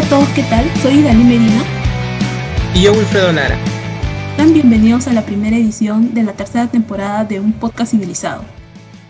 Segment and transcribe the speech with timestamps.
[0.00, 0.64] Hola a todos, ¿qué tal?
[0.80, 1.62] Soy Dani Medina.
[2.74, 3.58] Y yo, Wilfredo Lara.
[4.34, 8.42] Sean bienvenidos a la primera edición de la tercera temporada de Un Podcast Civilizado.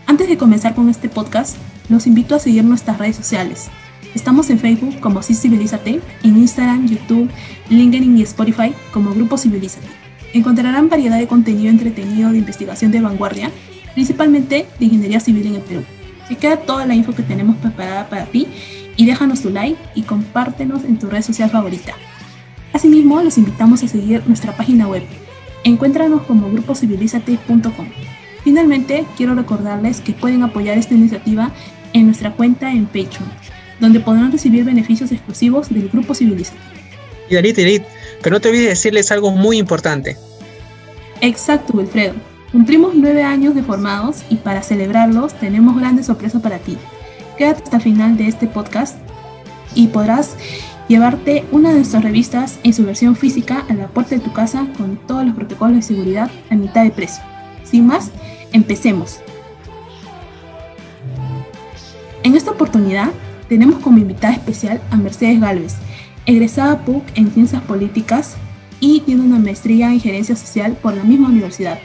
[0.05, 1.55] Antes de comenzar con este podcast,
[1.87, 3.69] los invito a seguir nuestras redes sociales.
[4.15, 7.29] Estamos en Facebook como Sí Civilízate, en Instagram, YouTube,
[7.69, 9.87] LinkedIn y Spotify como Grupo Civilízate.
[10.33, 13.49] Encontrarán variedad de contenido entretenido de investigación de vanguardia,
[13.93, 15.83] principalmente de ingeniería civil en el Perú.
[16.27, 18.47] Se queda toda la info que tenemos preparada para ti
[18.97, 21.93] y déjanos tu like y compártenos en tu red social favorita.
[22.73, 25.03] Asimismo, los invitamos a seguir nuestra página web.
[25.63, 27.87] Encuéntranos como gruposivilizate.com.
[28.43, 31.51] Finalmente, quiero recordarles que pueden apoyar esta iniciativa
[31.93, 33.29] en nuestra cuenta en Patreon,
[33.79, 36.57] donde podrán recibir beneficios exclusivos del Grupo Civilizate.
[37.29, 37.35] Y
[38.21, 40.17] pero no te olvides decirles algo muy importante.
[41.21, 42.13] Exacto, Wilfredo.
[42.51, 46.77] Cumplimos nueve años de formados y para celebrarlos tenemos grandes sorpresas para ti.
[47.41, 48.99] Quédate hasta el final de este podcast
[49.73, 50.35] y podrás
[50.87, 54.67] llevarte una de nuestras revistas en su versión física a la puerta de tu casa
[54.77, 57.23] con todos los protocolos de seguridad a mitad de precio.
[57.63, 58.11] Sin más,
[58.53, 59.21] empecemos.
[62.21, 63.09] En esta oportunidad
[63.49, 65.77] tenemos como invitada especial a Mercedes Galvez,
[66.27, 68.35] egresada PUC en Ciencias Políticas
[68.79, 71.79] y tiene una maestría en Gerencia Social por la misma universidad.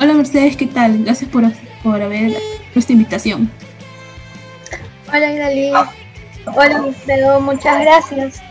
[0.00, 1.04] Hola Mercedes, ¿qué tal?
[1.04, 1.44] Gracias por,
[1.82, 2.34] por haber
[2.74, 3.50] nuestra invitación.
[5.08, 5.72] Hola Idalí.
[6.46, 8.42] Hola Wilfredo, muchas gracias.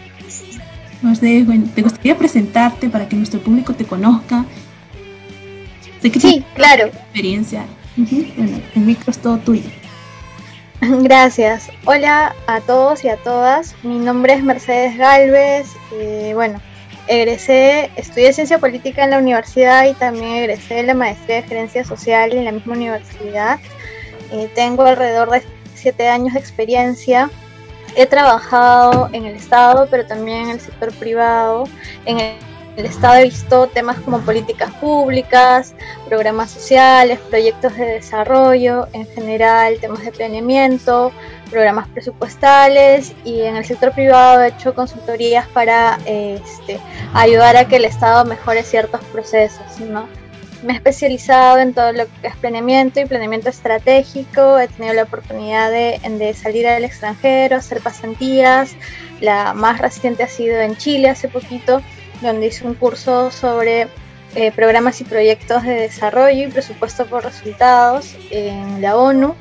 [1.01, 4.45] Mercedes, bueno, ¿te gustaría presentarte para que nuestro público te conozca?
[6.01, 6.87] sí, claro.
[6.87, 7.65] Experiencia.
[7.95, 9.69] Bueno, el micro es todo tuyo.
[10.81, 11.69] Gracias.
[11.85, 13.75] Hola a todos y a todas.
[13.83, 15.67] Mi nombre es Mercedes Galvez.
[15.93, 16.59] Eh, bueno,
[17.07, 22.33] egresé, estudié ciencia política en la universidad y también egresé la maestría de gerencia social
[22.33, 23.59] en la misma universidad.
[24.31, 25.43] Eh, tengo alrededor de
[25.83, 27.29] siete años de experiencia.
[27.95, 31.65] He trabajado en el Estado, pero también en el sector privado.
[32.05, 35.75] En el Estado he visto temas como políticas públicas,
[36.07, 41.11] programas sociales, proyectos de desarrollo, en general temas de planeamiento,
[41.51, 46.79] programas presupuestales y en el sector privado he hecho consultorías para este,
[47.13, 49.79] ayudar a que el Estado mejore ciertos procesos.
[49.81, 50.07] ¿no?
[50.63, 55.03] Me he especializado en todo lo que es planeamiento y planeamiento estratégico, he tenido la
[55.03, 58.75] oportunidad de, salir al extranjero, hacer pasantías,
[59.19, 61.81] la más reciente ha sido en Chile hace poquito
[62.21, 63.89] donde hice un curso sobre
[64.35, 69.35] eh, programas y proyectos de desarrollo y presupuesto por resultados en la ONU.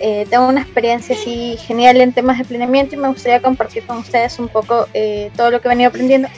[0.00, 3.98] Eh, tengo una experiencia así genial en temas de planeamiento y me gustaría compartir con
[3.98, 6.28] ustedes un poco eh, todo lo que he venido aprendiendo.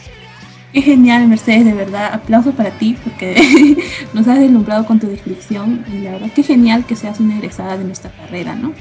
[0.76, 2.12] Qué genial, Mercedes, de verdad.
[2.12, 3.78] Aplausos para ti porque
[4.12, 7.78] nos has deslumbrado con tu descripción y la verdad qué genial que seas una egresada
[7.78, 8.74] de nuestra carrera, ¿no?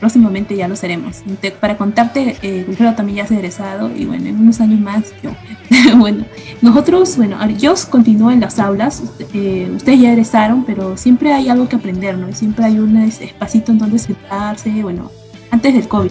[0.00, 1.22] próximamente ya lo seremos.
[1.60, 2.66] para contarte, eh,
[2.96, 5.32] también ya se ha egresado y bueno, en unos años más yo.
[5.98, 6.24] bueno,
[6.62, 9.02] nosotros, bueno, yo continúo en las aulas,
[9.34, 12.32] eh, ustedes ya egresaron, pero siempre hay algo que aprender, ¿no?
[12.32, 15.10] Siempre hay un espacito en donde sentarse, bueno,
[15.50, 16.10] antes del COVID,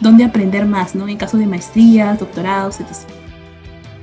[0.00, 1.06] donde aprender más, ¿no?
[1.06, 3.15] En caso de maestrías, doctorados, etc.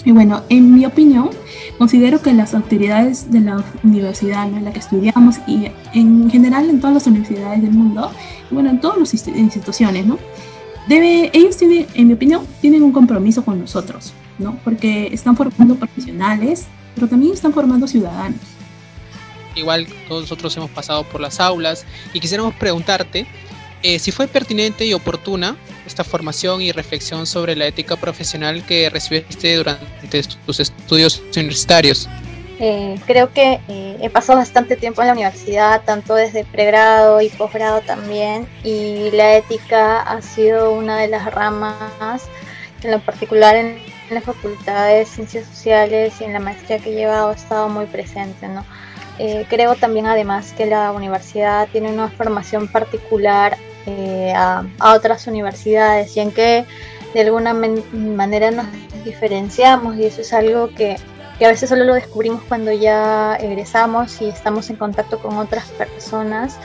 [0.05, 1.29] Y bueno, en mi opinión,
[1.77, 6.81] considero que las autoridades de la universidad en la que estudiamos y en general en
[6.81, 8.11] todas las universidades del mundo,
[8.51, 10.19] bueno, en todas las instituciones, ¿no?
[10.87, 14.57] Debe, ellos tienen, en mi opinión, tienen un compromiso con nosotros, ¿no?
[14.65, 16.65] Porque están formando profesionales,
[16.95, 18.39] pero también están formando ciudadanos.
[19.55, 23.27] Igual todos nosotros hemos pasado por las aulas y quisiéramos preguntarte
[23.83, 28.89] eh, si fue pertinente y oportuna esta formación y reflexión sobre la ética profesional que
[28.89, 32.07] recibiste durante tus estudios universitarios.
[32.59, 37.27] Eh, creo que eh, he pasado bastante tiempo en la universidad, tanto desde pregrado y
[37.27, 42.23] posgrado también, y la ética ha sido una de las ramas,
[42.83, 43.77] en lo particular en,
[44.11, 47.85] la Facultad de Ciencias Sociales y en la maestría que he llevado, ha estado muy
[47.85, 48.47] presente.
[48.47, 48.63] ¿no?
[49.49, 56.19] creo también además que la universidad tiene una formación particular eh, a, otras universidades y
[56.19, 56.65] en que
[57.13, 58.65] de alguna manera nos
[59.03, 60.95] diferenciamos y eso es algo que,
[61.37, 65.67] que, a veces solo lo descubrimos cuando ya egresamos y estamos en contacto con otras
[65.69, 66.57] personas.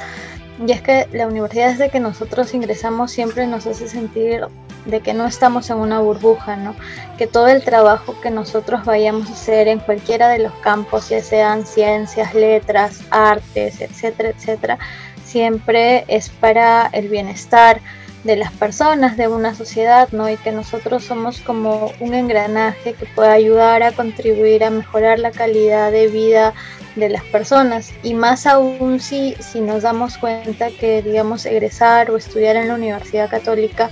[0.66, 4.46] Y es que la universidad desde que nosotros ingresamos siempre nos hace sentir
[4.88, 6.74] de que no estamos en una burbuja, ¿no?
[7.16, 11.22] Que todo el trabajo que nosotros vayamos a hacer en cualquiera de los campos, ya
[11.22, 14.78] sean ciencias, letras, artes, etcétera, etcétera,
[15.28, 17.80] siempre es para el bienestar
[18.24, 20.28] de las personas, de una sociedad, ¿no?
[20.28, 25.30] Y que nosotros somos como un engranaje que puede ayudar a contribuir a mejorar la
[25.30, 26.54] calidad de vida
[26.96, 27.92] de las personas.
[28.02, 32.74] Y más aún si, si nos damos cuenta que, digamos, egresar o estudiar en la
[32.74, 33.90] Universidad Católica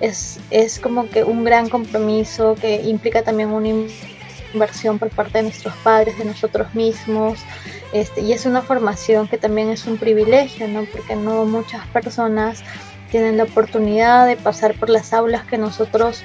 [0.00, 3.68] es, es como que un gran compromiso que implica también una
[4.54, 7.40] inversión por parte de nuestros padres, de nosotros mismos,
[8.00, 10.84] este, y es una formación que también es un privilegio, ¿no?
[10.84, 12.62] Porque no muchas personas
[13.10, 16.22] tienen la oportunidad de pasar por las aulas que nosotros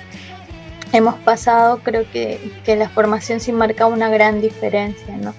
[0.94, 5.33] hemos pasado, creo que, que la formación sí marca una gran diferencia, ¿no?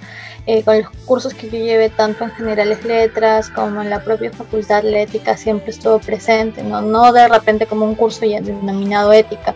[0.47, 4.33] Eh, con los cursos que yo llevé tanto en generales letras como en la propia
[4.33, 9.13] facultad de ética siempre estuvo presente, no, no de repente como un curso ya denominado
[9.13, 9.55] ética,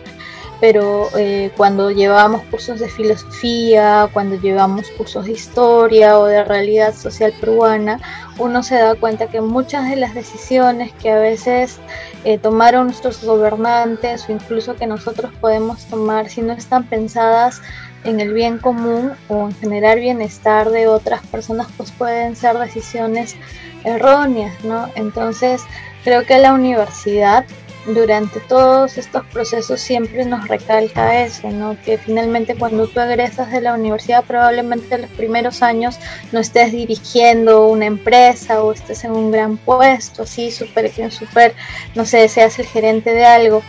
[0.59, 6.95] pero eh, cuando llevábamos cursos de filosofía, cuando llevamos cursos de historia o de realidad
[6.95, 7.99] social peruana,
[8.39, 11.79] uno se da cuenta que muchas de las decisiones que a veces
[12.23, 17.61] eh, tomaron nuestros gobernantes o incluso que nosotros podemos tomar, si no están pensadas
[18.03, 23.35] en el bien común o en generar bienestar de otras personas, pues pueden ser decisiones
[23.83, 24.89] erróneas, ¿no?
[24.95, 25.61] Entonces,
[26.03, 27.45] creo que la universidad
[27.87, 31.77] durante todos estos procesos siempre nos recalca eso, ¿no?
[31.83, 35.97] Que finalmente cuando tú egresas de la universidad probablemente en los primeros años
[36.31, 41.55] no estés dirigiendo una empresa o estés en un gran puesto, así súper, súper,
[41.95, 43.63] no sé, seas el gerente de algo,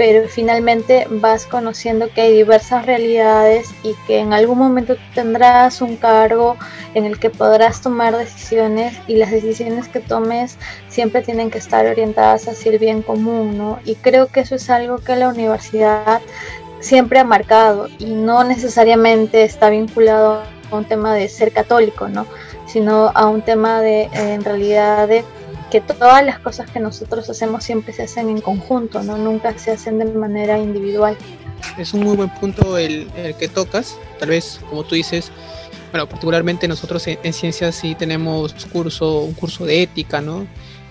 [0.00, 5.98] pero finalmente vas conociendo que hay diversas realidades y que en algún momento tendrás un
[5.98, 6.56] cargo
[6.94, 10.56] en el que podrás tomar decisiones y las decisiones que tomes
[10.88, 13.78] siempre tienen que estar orientadas hacia el bien común, ¿no?
[13.84, 16.22] Y creo que eso es algo que la universidad
[16.80, 22.26] siempre ha marcado y no necesariamente está vinculado a un tema de ser católico, ¿no?
[22.66, 25.26] Sino a un tema de, en realidad, de
[25.70, 29.16] que todas las cosas que nosotros hacemos siempre se hacen en conjunto, ¿no?
[29.16, 31.16] Nunca se hacen de manera individual.
[31.78, 35.30] Es un muy buen punto el, que tocas, tal vez como tú dices,
[35.92, 40.46] bueno, particularmente nosotros en, ciencias sí tenemos curso, un curso de ética, ¿no?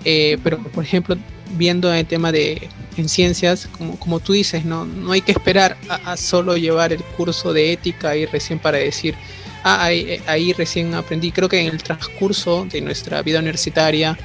[0.06, 1.18] Eh, pero por ejemplo,
[1.58, 5.78] viendo el tema de en ciencias, como, como tú dices, no, no hay que esperar
[5.90, 9.16] a, solo llevar el curso de ética y recién para decir,
[9.64, 11.32] ah, ahí, ahí recién aprendí.
[11.32, 14.18] Creo que en el transcurso de nuestra vida universitaria,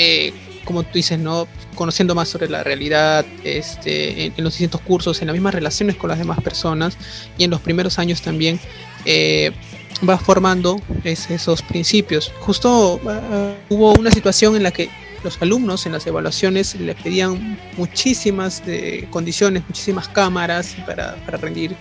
[0.00, 0.32] eh,
[0.64, 1.48] como tú dices, ¿no?
[1.74, 6.08] conociendo más sobre la realidad este, en, los distintos cursos, en las mismas relaciones con
[6.08, 6.96] las demás personas
[7.36, 8.60] y en los primeros años también
[9.04, 9.50] eh,
[10.24, 12.32] formando esos principios.
[12.38, 14.88] Justo uh, hubo una situación en la que
[15.24, 21.74] los alumnos en las evaluaciones le pedían muchísimas eh, condiciones, muchísimas cámaras para, para rendir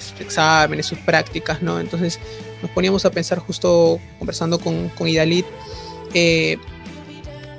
[0.00, 1.78] sus exámenes, sus prácticas, ¿no?
[1.78, 2.18] Entonces
[2.62, 5.46] nos poníamos a pensar justo conversando con, con Idalit,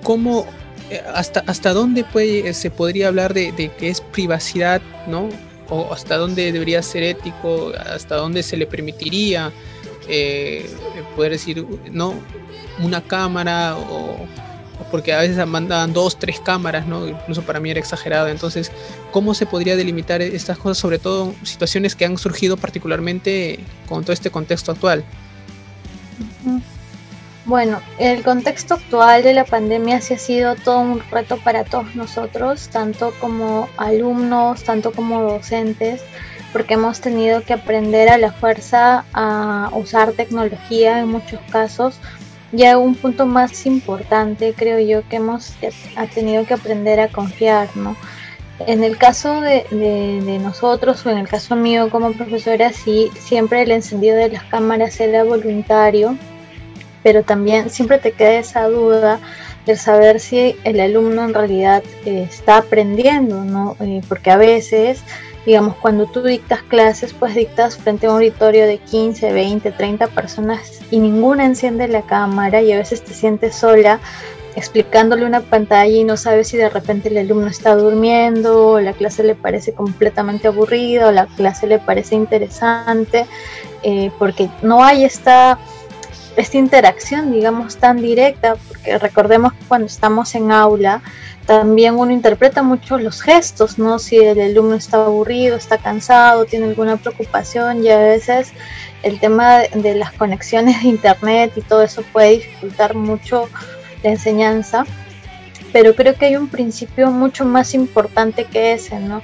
[0.09, 0.47] cómo,
[0.89, 5.29] eh, hasta, hasta dónde puede, se podría hablar de, que es privacidad, ¿no?
[5.69, 9.51] O hasta dónde debería ser ético, hasta dónde se le permitiría
[10.07, 10.67] eh,
[11.15, 12.15] poder decir, no,
[12.79, 14.25] una cámara o,
[14.89, 17.07] porque a veces mandaban dos, tres cámaras, ¿no?
[17.07, 18.29] Incluso para mí era exagerado.
[18.29, 18.71] Entonces,
[19.11, 24.13] ¿cómo se podría delimitar estas cosas, sobre todo situaciones que han surgido particularmente con todo
[24.13, 25.05] este contexto actual?
[27.45, 31.95] Bueno, el contexto actual de la pandemia sí ha sido todo un reto para todos
[31.95, 36.03] nosotros, tanto como alumnos, tanto como docentes,
[36.51, 41.99] porque hemos tenido que aprender a la fuerza a usar tecnología en muchos casos.
[42.51, 45.53] Y un punto más importante, creo yo, que hemos
[46.13, 47.95] tenido que aprender a confiar, ¿no?
[48.59, 53.61] En el caso de, de, nosotros o en el caso mío como profesora, sí, siempre
[53.61, 56.17] el encendido de las cámaras era voluntario
[57.03, 59.19] pero también siempre te queda esa duda
[59.65, 63.75] de saber si el alumno en realidad eh, está aprendiendo, ¿no?
[63.79, 65.03] Eh, porque a veces,
[65.45, 70.07] digamos, cuando tú dictas clases, pues dictas frente a un auditorio de 15, 20, 30
[70.07, 73.99] personas y ninguna enciende la cámara y a veces te sientes sola
[74.55, 78.93] explicándole una pantalla y no sabes si de repente el alumno está durmiendo, o la
[78.93, 83.25] clase le parece completamente aburrida, o la clase le parece interesante,
[83.83, 85.59] eh, porque no hay esta
[86.39, 91.01] esta interacción, digamos, tan directa, porque recordemos que cuando estamos en aula,
[91.45, 93.99] también uno interpreta mucho los gestos, ¿no?
[93.99, 98.53] Si el alumno está aburrido, está cansado, tiene alguna preocupación y a veces
[99.03, 103.49] el tema de las conexiones de internet y todo eso puede dificultar mucho
[104.03, 104.85] la enseñanza,
[105.73, 109.21] pero creo que hay un principio mucho más importante que ese, ¿no?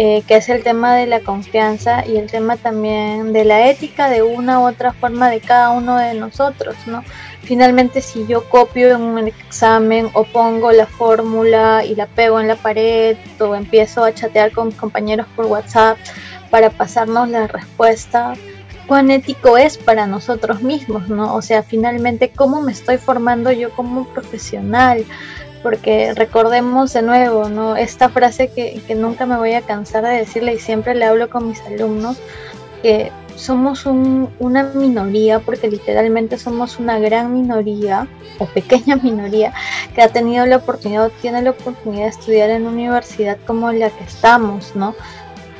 [0.00, 4.08] Eh, que es el tema de la confianza y el tema también de la ética
[4.08, 7.02] de una u otra forma de cada uno de nosotros, ¿no?
[7.42, 12.46] Finalmente, si yo copio en un examen o pongo la fórmula y la pego en
[12.46, 15.98] la pared o empiezo a chatear con mis compañeros por WhatsApp
[16.48, 18.34] para pasarnos la respuesta,
[18.86, 21.34] cuán ético es para nosotros mismos, ¿no?
[21.34, 25.04] O sea, finalmente, ¿cómo me estoy formando yo como profesional?
[25.68, 27.76] Porque recordemos de nuevo, ¿no?
[27.76, 31.28] Esta frase que, que nunca me voy a cansar de decirle y siempre le hablo
[31.28, 32.16] con mis alumnos,
[32.80, 38.08] que somos una minoría, porque literalmente somos una gran minoría
[38.38, 39.52] o pequeña minoría
[39.94, 43.90] que ha tenido la oportunidad, tiene la oportunidad de estudiar en una universidad como la
[43.90, 44.94] que estamos, ¿no?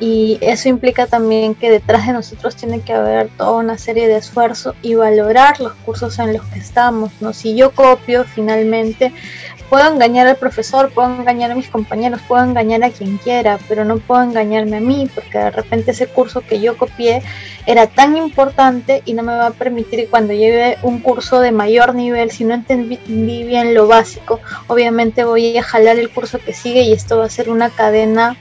[0.00, 4.16] y eso implica también que detrás de nosotros tiene que haber toda una serie de
[4.16, 7.32] esfuerzos y valorar los cursos en los que estamos, ¿no?
[7.32, 9.12] Si yo copio finalmente,
[9.68, 13.84] puedo engañar al profesor, puedo engañar a mis compañeros, puedo engañar a quien quiera, pero
[13.84, 17.22] no puedo engañarme a mí, porque de repente ese curso que yo copié
[17.66, 21.94] era tan importante y no me va a permitir cuando lleve un curso de mayor
[21.94, 22.98] nivel, si no entendí
[23.44, 27.30] bien lo básico, obviamente voy a jalar el curso que sigue y esto va a
[27.30, 28.36] ser una cadena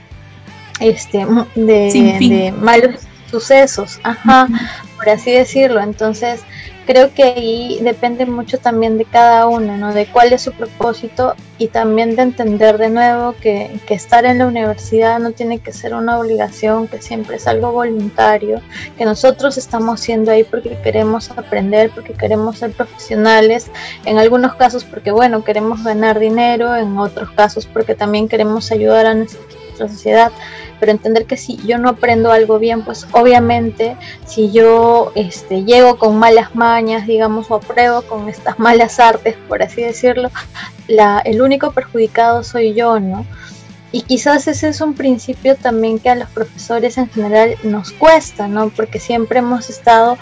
[0.80, 4.48] este, de, malos sucesos, ajá,
[4.96, 5.80] por así decirlo.
[5.80, 6.40] Entonces,
[6.88, 9.92] creo que ahí depende mucho también de cada uno, ¿no?
[9.92, 14.38] De cuál es su propósito y también de entender de nuevo que, que, estar en
[14.38, 18.62] la universidad no tiene que ser una obligación, que siempre es algo voluntario,
[18.96, 23.70] que nosotros estamos siendo ahí porque queremos aprender, porque queremos ser profesionales,
[24.06, 29.04] en algunos casos porque, bueno, queremos ganar dinero, en otros casos porque también queremos ayudar
[29.04, 29.42] a nuestra
[29.76, 30.32] sociedad
[30.78, 35.98] pero entender que si yo no aprendo algo bien, pues obviamente si yo este, llego
[35.98, 40.30] con malas mañas, digamos, o apruebo con estas malas artes, por así decirlo,
[40.86, 43.26] la, el único perjudicado soy yo, ¿no?
[43.90, 48.46] Y quizás ese es un principio también que a los profesores en general nos cuesta,
[48.46, 48.68] ¿no?
[48.68, 50.18] Porque siempre hemos estado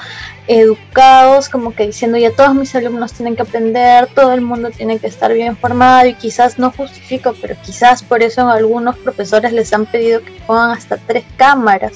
[0.47, 5.01] educados como que diciendo ya todos mis alumnos tienen que aprender, todo el mundo tiene
[5.01, 9.73] que estar bien formado y quizás no justifico, pero quizás por eso algunos profesores les
[9.73, 11.95] han pedido que pongan hasta tres cámaras.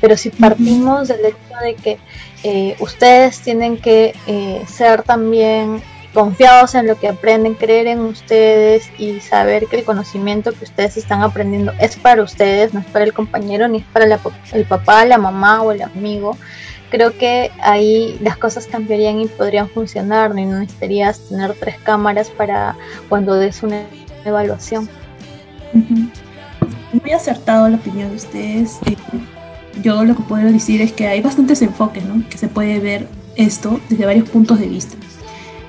[0.00, 1.98] Pero si partimos del hecho de que
[2.42, 5.80] eh, ustedes tienen que eh, ser también
[6.16, 10.96] confiados en lo que aprenden, creer en ustedes y saber que el conocimiento que ustedes
[10.96, 14.06] están aprendiendo es para ustedes, no es para el compañero, ni es para
[14.52, 16.38] el papá, la mamá o el amigo.
[16.88, 20.40] Creo que ahí las cosas cambiarían y podrían funcionar, ¿no?
[20.40, 22.74] y no necesitarías tener tres cámaras para
[23.10, 23.82] cuando des una
[24.24, 24.88] evaluación.
[26.94, 28.78] Muy acertado la opinión de ustedes.
[28.86, 28.96] Eh,
[29.82, 32.26] yo lo que puedo decir es que hay bastantes enfoques, ¿no?
[32.30, 34.96] que se puede ver esto desde varios puntos de vista.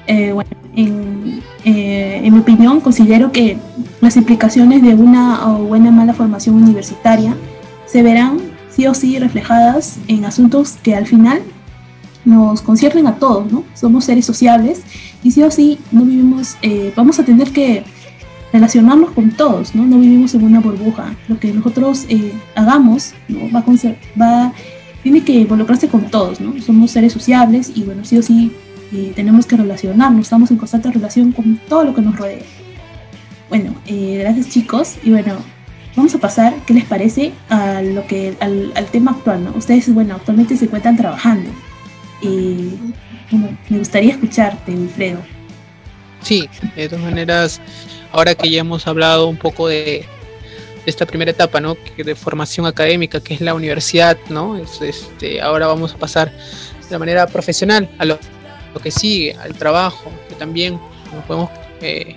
[0.08, 3.58] Eh, bueno, eh, en, mi opinión, considero que
[4.00, 7.36] las implicaciones de una o buena mala formación universitaria
[7.86, 11.42] se verán sí o sí reflejadas en asuntos que al final
[12.24, 13.64] nos conciernen a todos, ¿no?
[13.74, 14.82] Somos seres sociables
[15.24, 17.84] y sí o sí no vivimos, eh, vamos a tener que
[18.54, 19.86] relacionarnos con todos, ¿no?
[19.86, 21.16] No vivimos en una burbuja.
[21.28, 22.06] Lo que nosotros
[22.56, 23.40] hagamos ¿no?
[23.52, 23.64] va,
[24.22, 24.54] va
[25.04, 26.62] tiene que involucrarse con todos, ¿no?
[26.62, 28.52] Somos seres sociables y bueno, sí o sí
[29.16, 32.44] tenemos que relacionarnos, estamos en constante relación con todo lo que nos rodea.
[33.50, 35.38] Bueno, eh, gracias chicos y bueno,
[35.96, 39.46] vamos a pasar, ¿qué les parece a lo que, al, tema actual?
[39.46, 39.52] ¿no?
[39.56, 41.50] Ustedes, bueno, actualmente se encuentran trabajando.
[42.22, 42.72] y
[43.70, 45.20] me gustaría escucharte, Wilfredo.
[46.22, 47.62] Sí, de todas maneras,
[48.12, 50.06] ahora que ya hemos hablado un poco de,
[50.86, 51.78] esta primera etapa, ¿no?
[51.98, 54.58] De formación académica, que es la universidad, ¿no?
[54.58, 56.32] este, ahora vamos a pasar
[56.90, 58.06] de manera profesional a
[58.74, 60.80] lo que sigue, al trabajo, que también
[61.28, 61.50] podemos
[61.82, 62.16] eh,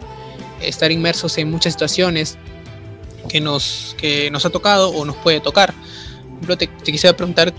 [0.61, 2.38] estar inmersos en muchas situaciones
[3.28, 5.73] que nos, que nos ha tocado o nos puede tocar.
[5.73, 7.52] Por ejemplo, te, quisiera preguntar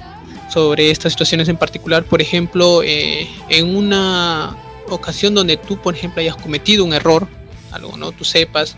[0.52, 4.56] sobre estas situaciones en particular, por ejemplo, eh, en una
[4.90, 7.28] ocasión donde tú, por ejemplo, hayas cometido un error,
[7.72, 8.12] algo, ¿no?
[8.12, 8.76] Tú sepas,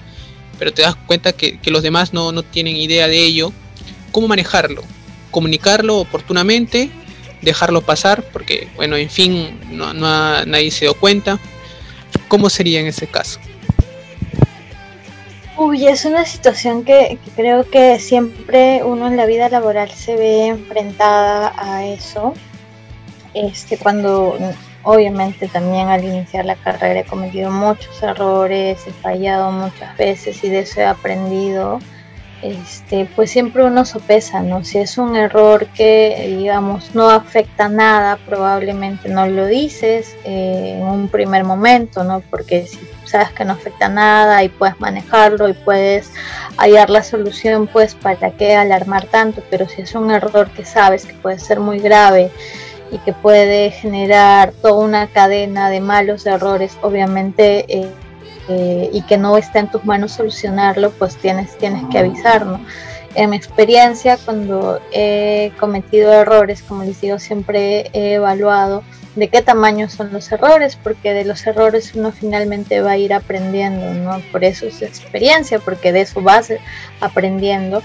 [0.60, 3.52] pero te das cuenta que, los demás no, no tienen idea de ello,
[4.12, 4.84] ¿cómo manejarlo?
[5.32, 6.92] Comunicarlo oportunamente
[7.44, 11.40] dejarlo pasar, porque, bueno, en fin, no, nadie se dio cuenta.
[12.28, 13.40] ¿Cómo sería en ese caso?
[15.58, 20.48] Uy, es una situación que, creo que siempre uno en la vida laboral se ve
[20.48, 22.34] enfrentada a eso.
[23.34, 24.38] Este, cuando
[24.84, 30.50] obviamente también al iniciar la carrera he cometido muchos errores, he fallado muchas veces y
[30.50, 31.80] de eso he aprendido
[32.44, 34.66] este, pues siempre uno sopesa, ¿no?
[34.66, 40.84] Si es un error que, digamos, no afecta nada, probablemente no lo dices eh, en
[40.86, 42.20] un primer momento, ¿no?
[42.20, 46.12] Porque si sabes que no afecta nada y puedes manejarlo y puedes
[46.58, 51.06] hallar la solución, pues para qué alarmar tanto, pero si es un error que sabes
[51.06, 52.30] que puede ser muy grave
[52.92, 57.66] y que puede generar toda una cadena de malos errores, obviamente...
[57.70, 57.90] Eh,
[58.50, 62.62] eh, y que no está en tus manos solucionarlo, pues tienes, tienes que avisarnos.
[63.16, 68.84] En mi experiencia, cuando he cometido errores, como les digo, siempre he evaluado
[69.16, 73.14] de qué tamaño son los errores, porque de los errores uno finalmente va a ir
[73.14, 74.20] aprendiendo, ¿no?
[74.32, 76.52] Por eso es experiencia, porque de eso vas
[77.00, 77.84] aprendiendo.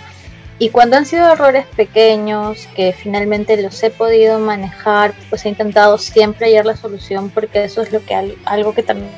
[0.58, 5.98] Y cuando han sido errores pequeños, que finalmente los he podido manejar, pues he intentado
[5.98, 9.10] siempre hallar la solución, porque eso es lo que algo que también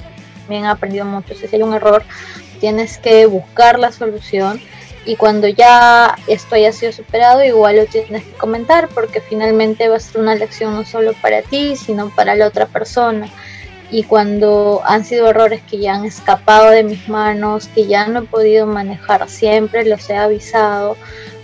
[0.59, 1.35] he aprendido mucho.
[1.35, 2.03] Si hay un error,
[2.61, 4.61] tienes que buscar la solución.
[5.07, 9.97] Y cuando ya esto haya sido superado igual lo tienes que comentar porque finalmente va
[9.97, 13.29] a ser una lección no solo para ti sino para la otra persona.
[13.91, 18.21] Y cuando han sido errores que ya han escapado de mis manos que ya no
[18.21, 20.97] he podido manejar siempre los he avisado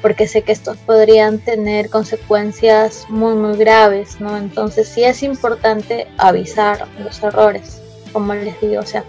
[0.02, 6.06] porque sé que estos podrían tener consecuencias muy muy graves no entonces sí es importante
[6.18, 7.82] avisar los errores
[8.16, 9.04] como les digo o sea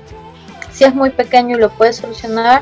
[0.71, 2.61] si es muy pequeño y lo puedes solucionar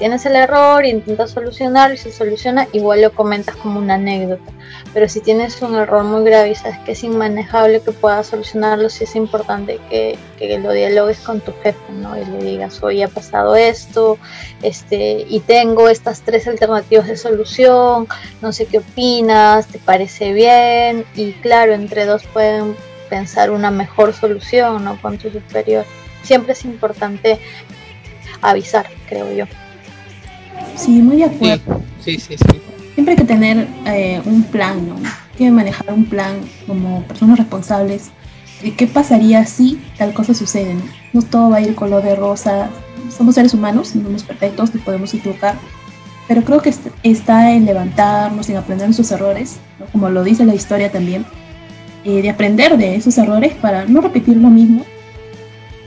[0.00, 4.50] tienes el error, intentas solucionar y se soluciona, igual lo comentas como una anécdota.
[4.94, 8.88] Pero si tienes un error muy grave y sabes que es inmanejable que puedas solucionarlo,
[8.88, 10.18] sí es importante que,
[10.58, 12.18] lo dialogues con tu jefe, ¿no?
[12.18, 14.16] Y le digas, hoy ha pasado esto,
[14.62, 18.08] este, y tengo estas tres alternativas de solución,
[18.40, 22.74] no sé qué opinas, te parece bien, y claro, entre dos pueden
[23.10, 25.00] pensar una mejor solución, ¿no?
[25.02, 25.84] Con tu superior.
[26.22, 27.38] Siempre es importante
[28.40, 29.44] avisar, creo yo.
[30.76, 31.82] Sí, muy de acuerdo.
[32.02, 32.60] Sí, sí, sí.
[32.94, 34.94] Siempre hay que tener eh, un plan, ¿no?
[34.96, 38.10] Hay que manejar un plan como personas responsables
[38.62, 40.74] de qué pasaría si tal cosa sucede.
[40.74, 40.82] ¿no?
[41.12, 42.70] no todo va a ir color de rosa.
[43.10, 45.56] Somos seres humanos, no somos perfectos, nos podemos equivocar.
[46.28, 49.56] Pero creo que está en levantarnos, en aprender nuestros errores,
[49.90, 51.26] como lo dice la historia también,
[52.04, 54.84] eh, de aprender de esos errores para no repetir lo mismo.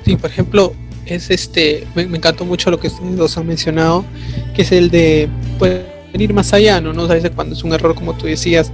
[0.05, 0.73] Sí, por ejemplo,
[1.05, 4.05] es este, me, encantó mucho lo que ustedes dos han mencionado,
[4.53, 5.29] que es el de
[5.59, 5.81] pues,
[6.13, 6.93] ir más allá, ¿no?
[6.93, 7.07] ¿no?
[7.07, 8.71] sabes cuando es un error, como tú decías,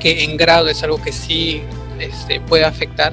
[0.00, 1.62] que en grado es algo que sí
[1.98, 3.12] este, puede afectar,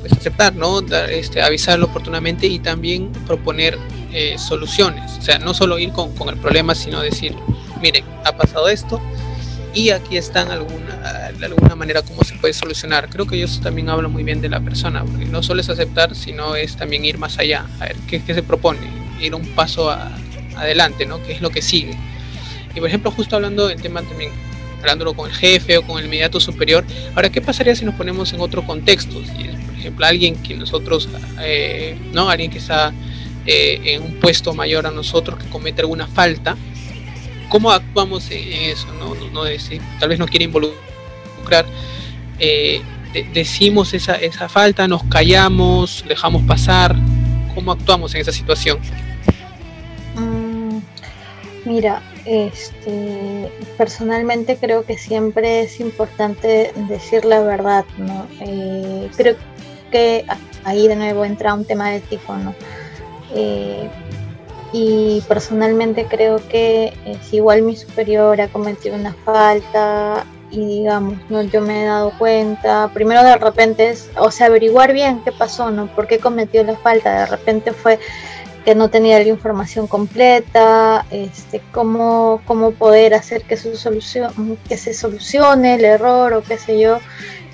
[0.00, 0.80] pues aceptar, ¿no?
[1.10, 3.78] este, avisarlo oportunamente y también proponer
[4.12, 5.18] eh, soluciones.
[5.18, 7.34] O sea, no solo ir con, con el problema, sino decir,
[7.80, 9.00] miren, ha pasado esto,
[9.74, 13.08] y aquí están alguna, de alguna manera cómo se puede solucionar.
[13.08, 16.14] Creo que eso también habla muy bien de la persona, porque no solo es aceptar,
[16.14, 18.80] sino es también ir más allá, a ver qué, qué se propone,
[19.20, 19.90] ir un paso
[20.56, 21.22] adelante, ¿no?
[21.22, 21.96] ¿Qué es lo que sigue?
[22.74, 24.30] Y por ejemplo, justo hablando del tema también,
[24.80, 28.32] hablándolo con el jefe o con el inmediato superior, ahora, ¿qué pasaría si nos ponemos
[28.32, 29.22] en otro contexto?
[29.24, 31.08] Si por ejemplo, alguien que nosotros,
[31.40, 32.28] eh, ¿no?
[32.28, 32.92] Alguien que está
[33.46, 36.56] eh, en un puesto mayor a nosotros, que comete alguna falta,
[37.52, 41.66] cómo actuamos en eso, no, no, decir, tal vez no quiere involucrar,
[42.38, 42.80] eh,
[43.34, 46.96] decimos esa, esa falta, nos callamos, dejamos pasar,
[47.54, 48.78] cómo actuamos en esa situación.
[50.16, 50.78] Mm,
[51.66, 58.28] mira, este, personalmente creo que siempre es importante decir la verdad, ¿no?
[58.40, 59.36] Eh, creo
[59.90, 60.24] que
[60.64, 62.54] ahí de nuevo entra un tema ético, ¿no?
[63.34, 63.90] Eh,
[64.72, 71.18] y personalmente creo que eh, si igual mi superior ha cometido una falta y digamos,
[71.30, 75.32] no yo me he dado cuenta, primero de repente es, o sea, averiguar bien qué
[75.32, 75.86] pasó, ¿no?
[75.94, 77.20] ¿Por qué cometió la falta?
[77.20, 77.98] De repente fue
[78.64, 84.76] que no tenía la información completa, este, cómo, cómo poder hacer que, su solución, que
[84.76, 87.00] se solucione el error o qué sé yo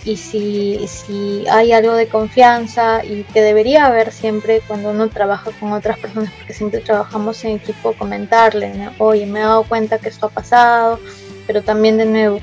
[0.09, 5.51] y si, si hay algo de confianza y que debería haber siempre cuando uno trabaja
[5.61, 10.09] con otras personas, porque siempre trabajamos en equipo, comentarle, oye, me he dado cuenta que
[10.09, 10.99] esto ha pasado,
[11.47, 12.40] pero también de nuevo,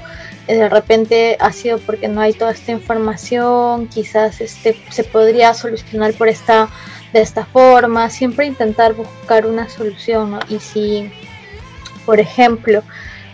[0.48, 5.56] eh, de repente ha sido porque no hay toda esta información, quizás este, se podría
[5.56, 6.70] solucionar por esta,
[7.14, 11.12] de esta forma, siempre intentar buscar una solución, y si,
[12.06, 12.84] por ejemplo,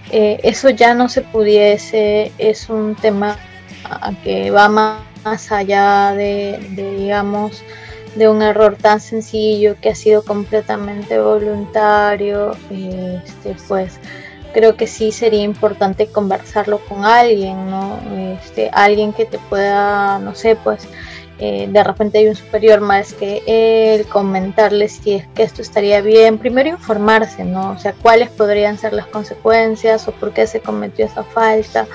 [0.10, 3.38] eh, eso ya no se pudiese, es un tema
[4.24, 7.64] que va más allá de, digamos,
[8.16, 14.00] de un error tan sencillo que ha sido completamente voluntario, este, pues
[14.54, 18.00] creo que sí sería importante conversarlo con alguien, ¿no?
[18.42, 20.88] Este, alguien que te pueda, no sé, pues
[21.40, 26.02] eh, de repente hay un superior más que él, comentarle si es que esto estaría
[26.02, 27.72] bien, primero informarse, ¿no?
[27.72, 31.88] O sea, cuáles podrían ser las consecuencias o por qué se cometió esa falta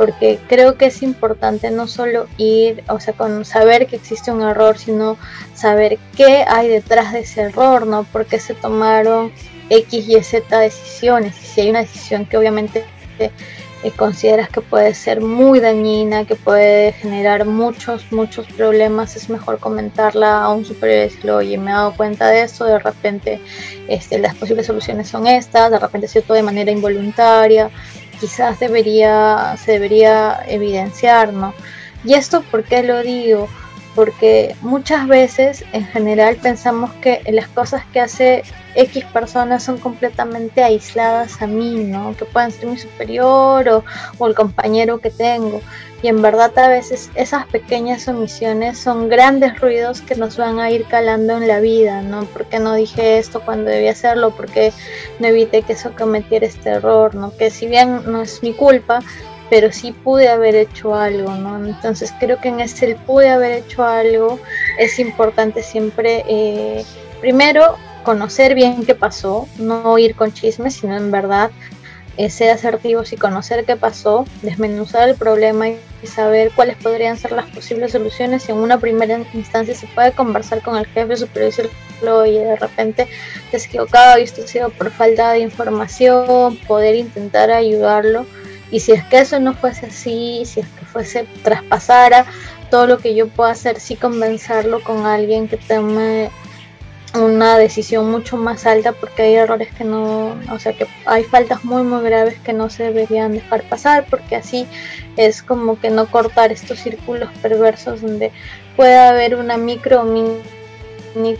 [0.00, 4.40] porque creo que es importante no solo ir, o sea, con saber que existe un
[4.40, 5.18] error, sino
[5.52, 8.04] saber qué hay detrás de ese error, ¿no?
[8.04, 9.30] Por qué se tomaron
[9.68, 11.36] X y Z decisiones.
[11.42, 12.82] Y si hay una decisión que obviamente
[13.18, 13.30] eh,
[13.96, 20.42] consideras que puede ser muy dañina, que puede generar muchos, muchos problemas, es mejor comentarla
[20.42, 23.38] a un superior y decirle, oye, me he dado cuenta de esto, de repente
[23.88, 27.70] este, las posibles soluciones son estas, de repente es todo de manera involuntaria,
[28.20, 31.54] quizás debería, se debería evidenciar, ¿no?
[32.04, 33.48] ¿Y esto por qué lo digo?
[33.94, 38.42] Porque muchas veces en general pensamos que las cosas que hace
[38.76, 42.14] X personas son completamente aisladas a mí, ¿no?
[42.16, 43.84] Que pueden ser mi superior o,
[44.18, 45.60] o el compañero que tengo.
[46.02, 50.70] Y en verdad a veces esas pequeñas omisiones son grandes ruidos que nos van a
[50.70, 52.24] ir calando en la vida, ¿no?
[52.24, 54.30] porque no dije esto cuando debía hacerlo?
[54.30, 54.72] porque
[55.18, 57.14] no evité que eso cometiera este error?
[57.14, 57.36] ¿no?
[57.36, 59.00] Que si bien no es mi culpa,
[59.50, 61.62] pero sí pude haber hecho algo, ¿no?
[61.64, 64.38] Entonces creo que en ese pude haber hecho algo
[64.78, 66.84] es importante siempre, eh,
[67.20, 71.50] primero, conocer bien qué pasó, no ir con chismes, sino en verdad
[72.16, 77.32] eh, ser asertivos y conocer qué pasó, desmenuzar el problema y saber cuáles podrían ser
[77.32, 78.48] las posibles soluciones.
[78.48, 81.52] En una primera instancia se puede conversar con el jefe superior
[82.26, 83.08] y de repente
[83.50, 88.26] te has equivocado y esto ha sido por falta de información, poder intentar ayudarlo.
[88.70, 92.24] Y si es que eso no fuese así, si es que fuese traspasara
[92.70, 96.30] todo lo que yo pueda hacer, sí convencerlo con alguien que tome
[97.14, 101.64] una decisión mucho más alta porque hay errores que no, o sea que hay faltas
[101.64, 104.66] muy muy graves que no se deberían dejar pasar porque así
[105.16, 108.30] es como que no cortar estos círculos perversos donde
[108.76, 110.36] puede haber una micro mini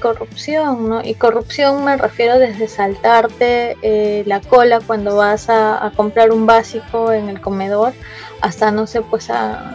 [0.00, 1.02] corrupción, ¿no?
[1.02, 7.12] Y corrupción me refiero desde saltarte eh, la cola cuando vas a, comprar un básico
[7.12, 7.92] en el comedor
[8.40, 9.74] hasta, no sé, pues a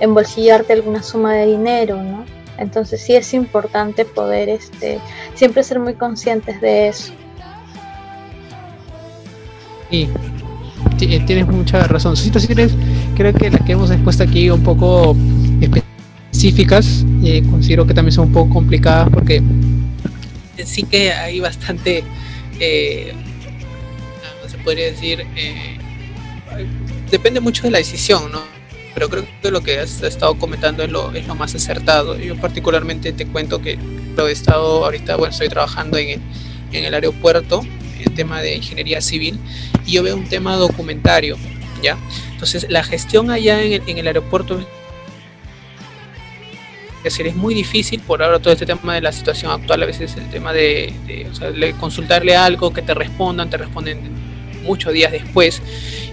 [0.00, 2.24] embolsillarte alguna suma de dinero, ¿no?
[2.58, 4.98] Entonces sí es importante poder este,
[5.34, 7.12] siempre ser muy conscientes de eso.
[9.90, 10.08] Sí,
[11.00, 12.16] eh, tienes mucha razón.
[12.16, 12.74] Situaciones
[13.14, 15.14] creo que las que hemos expuesto aquí un poco
[16.48, 19.42] eh, considero que también son un poco complicadas porque
[20.64, 22.04] sí que hay bastante,
[22.60, 23.12] eh,
[24.46, 25.76] se podría decir, eh,
[27.10, 28.40] depende mucho de la decisión, ¿no?
[28.94, 32.16] pero creo que lo que has estado comentando es lo, es lo más acertado.
[32.16, 33.76] Yo particularmente te cuento que
[34.16, 36.22] lo he estado ahorita, bueno, estoy trabajando en,
[36.72, 37.60] en el aeropuerto,
[37.98, 39.38] en tema de ingeniería civil,
[39.84, 41.36] y yo veo un tema documentario,
[41.82, 41.98] ¿ya?
[42.32, 44.60] Entonces, la gestión allá en el, en el aeropuerto
[47.10, 50.16] decir, es muy difícil por ahora todo este tema de la situación actual, a veces
[50.16, 53.98] el tema de, de o sea, consultarle algo, que te respondan, te responden
[54.62, 55.62] muchos días después.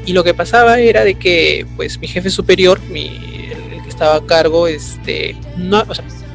[0.06, 4.16] Y lo que pasaba era de que, pues, mi jefe superior, mi, el, que estaba
[4.16, 5.84] a cargo, este, no,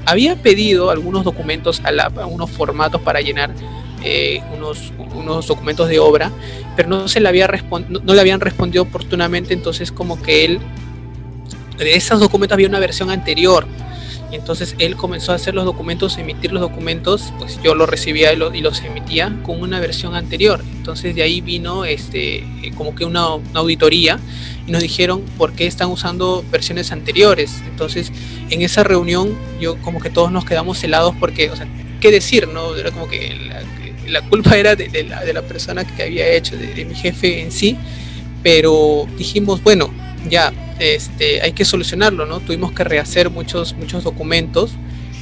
[0.05, 3.53] había pedido algunos documentos a, la, unos formatos para llenar
[4.03, 6.31] eh, unos, unos documentos de obra,
[6.77, 10.61] pero no se le había no, no le habían respondido oportunamente, entonces como que él
[11.77, 13.67] de esos documentos había una versión anterior
[14.31, 18.33] y entonces él comenzó a hacer los documentos, emitir los documentos, pues yo los recibía
[18.33, 20.63] y, los emitía con una versión anterior.
[20.77, 23.23] Entonces de ahí vino este, eh, como que una,
[23.55, 24.19] auditoría
[24.67, 27.63] y nos dijeron por qué están usando versiones anteriores.
[27.71, 28.13] Entonces
[28.51, 31.67] en esa reunión yo como que todos nos quedamos helados porque, o sea,
[32.01, 32.49] ¿qué decir?
[32.49, 33.35] no Era como que
[34.07, 37.51] la, culpa era de, la, de, la, persona que había hecho, de mi jefe en
[37.51, 37.77] sí,
[38.43, 39.91] pero dijimos, bueno,
[40.29, 42.41] ya, este, hay que solucionarlo, ¿no?
[42.41, 44.73] Tuvimos que rehacer muchos, muchos documentos.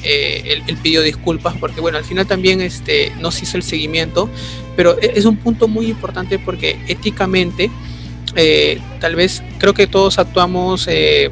[0.03, 4.31] Eh, él, pidió disculpas porque, bueno, al final también este, no se hizo el seguimiento,
[4.77, 7.71] pero e, es un punto muy importante porque éticamente,
[8.37, 11.31] eh, tal vez creo que todos actuamos eh,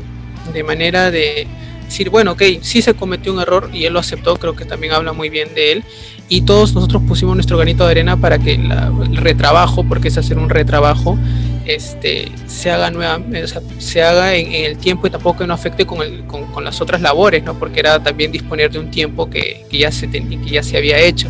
[0.52, 1.46] de manera de
[1.84, 4.92] decir, bueno, ok, sí se cometió un error y él lo aceptó, creo que también
[4.92, 5.84] habla muy bien de él,
[6.28, 10.38] y todos nosotros pusimos nuestro granito de arena para que el retrabajo, porque es hacer
[10.38, 11.18] un retrabajo,
[11.66, 13.46] este, se haga nuevamente,
[13.78, 17.42] se haga en, el tiempo y tampoco no afecte con, el, con, las otras labores,
[17.42, 17.58] ¿no?
[17.58, 20.98] porque era también disponer de un tiempo que, que ya, se que ya se había
[20.98, 21.28] hecho.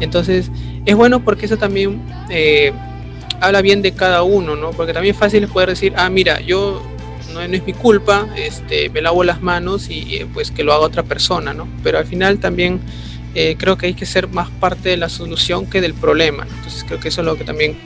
[0.00, 0.50] Entonces,
[0.86, 2.72] es bueno porque eso también eh,
[3.40, 4.70] habla bien de cada uno, ¿no?
[4.70, 6.82] porque también es fácil poder decir, ah, mira, yo
[7.32, 11.02] no, es mi culpa, este, me lavo las manos y pues que lo haga otra
[11.02, 11.68] persona, ¿no?
[11.82, 12.80] pero al final también...
[13.36, 16.46] Eh, creo que hay que ser más parte de la solución que del problema.
[16.48, 17.76] Entonces creo que eso es lo que también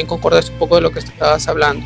[0.00, 1.84] en un poco de lo que estabas hablando.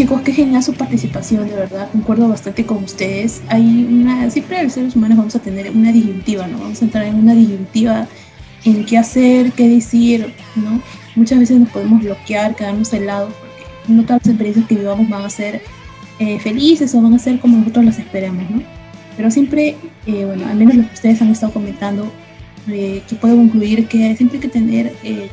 [0.00, 3.42] chicos, qué genial su participación, de verdad, concuerdo bastante con ustedes.
[3.48, 6.58] Hay una, siempre los seres humanos vamos a tener una disyuntiva, ¿no?
[6.58, 8.06] Vamos a entrar en una disyuntiva
[8.64, 10.80] en qué hacer, qué decir, ¿no?
[11.16, 15.22] Muchas veces nos podemos bloquear, quedarnos helados, porque no todas las experiencias que vivamos van
[15.22, 15.60] a ser
[16.18, 18.62] eh, felices o van a ser como nosotros las esperemos, ¿no?
[19.18, 22.10] Pero siempre, eh, bueno, al menos lo que ustedes han estado comentando,
[22.68, 25.30] eh, que puedo concluir que siempre hay que tener, eh,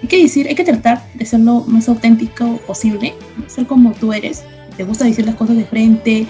[0.00, 3.14] hay que decir, hay que tratar de ser lo más auténtico posible,
[3.48, 4.44] ser como tú eres,
[4.76, 6.26] te gusta decir las cosas de frente,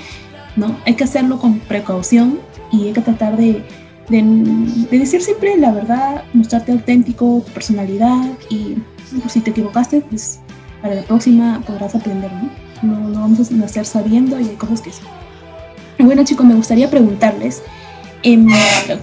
[0.57, 0.77] ¿no?
[0.87, 2.41] Hay que hacerlo con precaución
[2.73, 3.63] y hay que tratar de,
[4.09, 8.77] de, decir siempre la verdad, mostrarte auténtico, tu personalidad y
[9.29, 10.41] si te equivocaste, pues
[10.81, 12.51] para la próxima podrás aprender, ¿no?
[12.83, 15.03] No, no vamos a nacer sabiendo y hay cosas que sí.
[15.99, 17.63] Bueno chicos, me gustaría preguntarles,
[18.23, 18.49] en,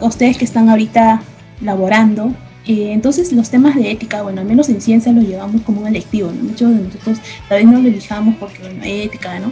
[0.01, 1.21] ustedes que están ahorita
[1.61, 2.33] laborando,
[2.65, 5.87] eh, entonces los temas de ética, bueno, al menos en ciencia los llevamos como un
[5.87, 6.43] electivo, ¿no?
[6.43, 9.51] Muchos de nosotros tal vez no lo elijamos porque, bueno, ética, ¿no?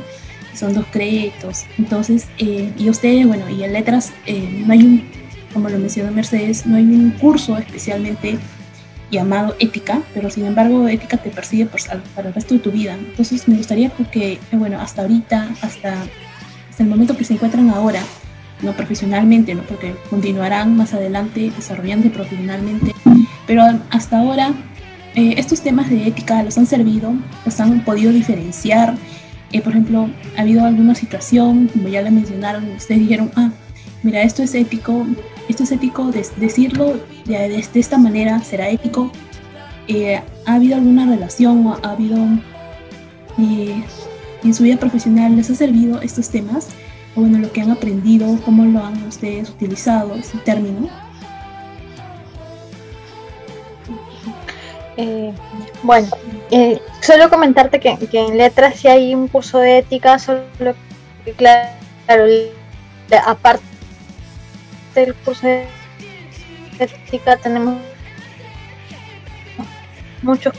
[0.54, 1.66] Son dos créditos.
[1.78, 5.04] Entonces, eh, y ustedes, bueno, y en letras eh, no hay un,
[5.54, 8.38] como lo mencionó Mercedes, no hay un curso especialmente
[9.10, 11.80] llamado ética, pero sin embargo ética te persigue por,
[12.16, 12.94] para el resto de tu vida.
[12.94, 16.04] Entonces me gustaría que, bueno, hasta ahorita, hasta,
[16.70, 18.02] hasta el momento que se encuentran ahora,
[18.62, 19.64] no profesionalmente, ¿no?
[19.64, 22.94] porque continuarán más adelante desarrollándose profesionalmente,
[23.46, 24.54] pero hasta ahora
[25.16, 28.96] eh, estos temas de ética los han servido, los han podido diferenciar.
[29.52, 33.50] Eh, por ejemplo, ha habido alguna situación, como ya le mencionaron, ustedes dijeron, ah,
[34.04, 35.08] mira, esto es ético,
[35.50, 39.12] esto es ético, decirlo de, esta manera será ético.
[39.88, 42.18] Eh, ¿Ha habido alguna relación o ha habido
[43.38, 46.68] en su vida profesional les ha servido estos temas?
[47.18, 50.88] Bueno, lo que han aprendido, cómo lo han ustedes utilizado, ese término.
[54.98, 55.34] Eh,
[55.82, 56.08] bueno,
[56.52, 60.44] eh, solo comentarte que, en letras sí hay un curso de ética, solo
[61.26, 61.72] que claro,
[63.26, 63.66] aparte
[64.94, 65.66] del curso de
[66.78, 67.78] ética tenemos
[70.22, 70.54] muchos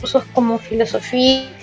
[0.00, 1.57] cursos como filosofía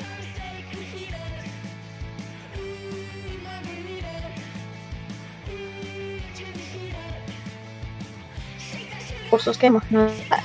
[9.57, 9.83] que hemos,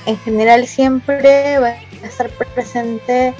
[0.05, 3.33] en general siempre va a estar presente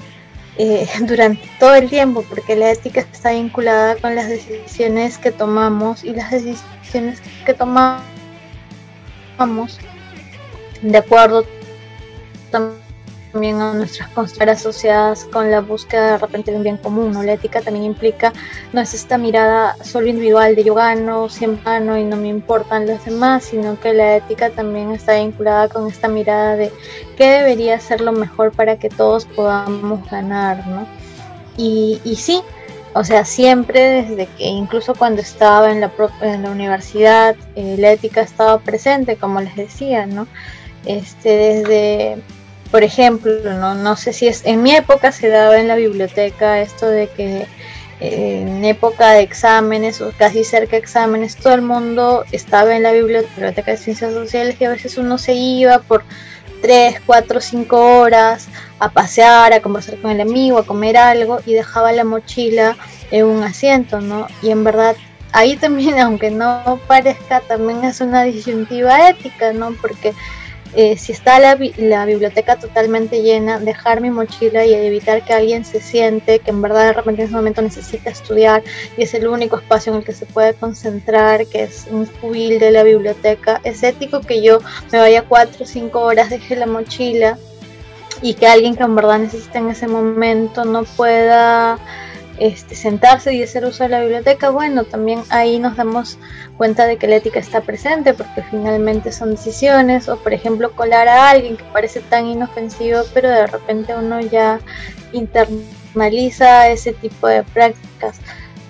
[0.58, 6.04] eh, durante todo el tiempo, porque la ética está vinculada con las decisiones que tomamos
[6.04, 8.02] y las decisiones que tomamos
[10.82, 11.46] de acuerdo
[12.52, 12.91] también
[13.32, 17.14] también a nuestras constancias asociadas con la búsqueda de repente de un bien común.
[17.26, 18.34] La ética también implica,
[18.74, 22.88] no es esta mirada solo individual de yo gano, siempre gano y no me importan
[22.88, 26.72] los demás, sino que la ética también está vinculada con esta mirada de
[27.18, 30.68] qué debería ser lo mejor para que todos podamos ganar.
[30.68, 30.88] ¿no?
[31.58, 32.42] Y, y sí,
[32.94, 35.92] o sea, siempre desde que incluso cuando estaba en la,
[36.22, 40.28] en la universidad, eh, la ética estaba presente, como les decía, ¿no?
[40.86, 42.18] Este, desde
[42.72, 46.62] por ejemplo, no, no sé si es, en mi época se daba en la biblioteca
[46.62, 47.46] esto de que
[48.02, 52.92] en época de exámenes o casi cerca de exámenes, todo el mundo estaba en la
[52.92, 56.04] biblioteca de ciencias sociales y a veces uno se iba por
[56.64, 58.48] 3, 4, 5 horas
[58.80, 62.76] a pasear, a conversar con el amigo, a comer algo y dejaba la mochila
[63.12, 64.26] en un asiento, ¿no?
[64.42, 64.96] Y en verdad
[65.32, 69.74] ahí también, aunque no parezca, también es una disyuntiva ética, ¿no?
[69.80, 70.14] Porque
[70.74, 75.82] eh, si está la, biblioteca totalmente llena, dejar mi mochila y evitar que alguien se
[75.82, 78.64] siente que en verdad de repente en ese momento necesita estudiar
[78.98, 82.60] y es el único espacio en el que se puede concentrar, que es un cubil
[82.60, 83.60] de la biblioteca.
[83.64, 84.60] Es ético que yo
[84.92, 87.38] me vaya cuatro o cinco horas, deje la mochila
[88.22, 91.80] y que alguien que en verdad necesita en ese momento no pueda
[92.38, 96.18] este, sentarse y hacer uso de la biblioteca, bueno, también ahí nos damos
[96.58, 101.08] cuenta de que la ética está presente porque finalmente son decisiones o por ejemplo colar
[101.08, 104.60] a alguien que parece tan inofensivo pero de repente uno ya
[105.12, 108.20] internaliza ese tipo de prácticas.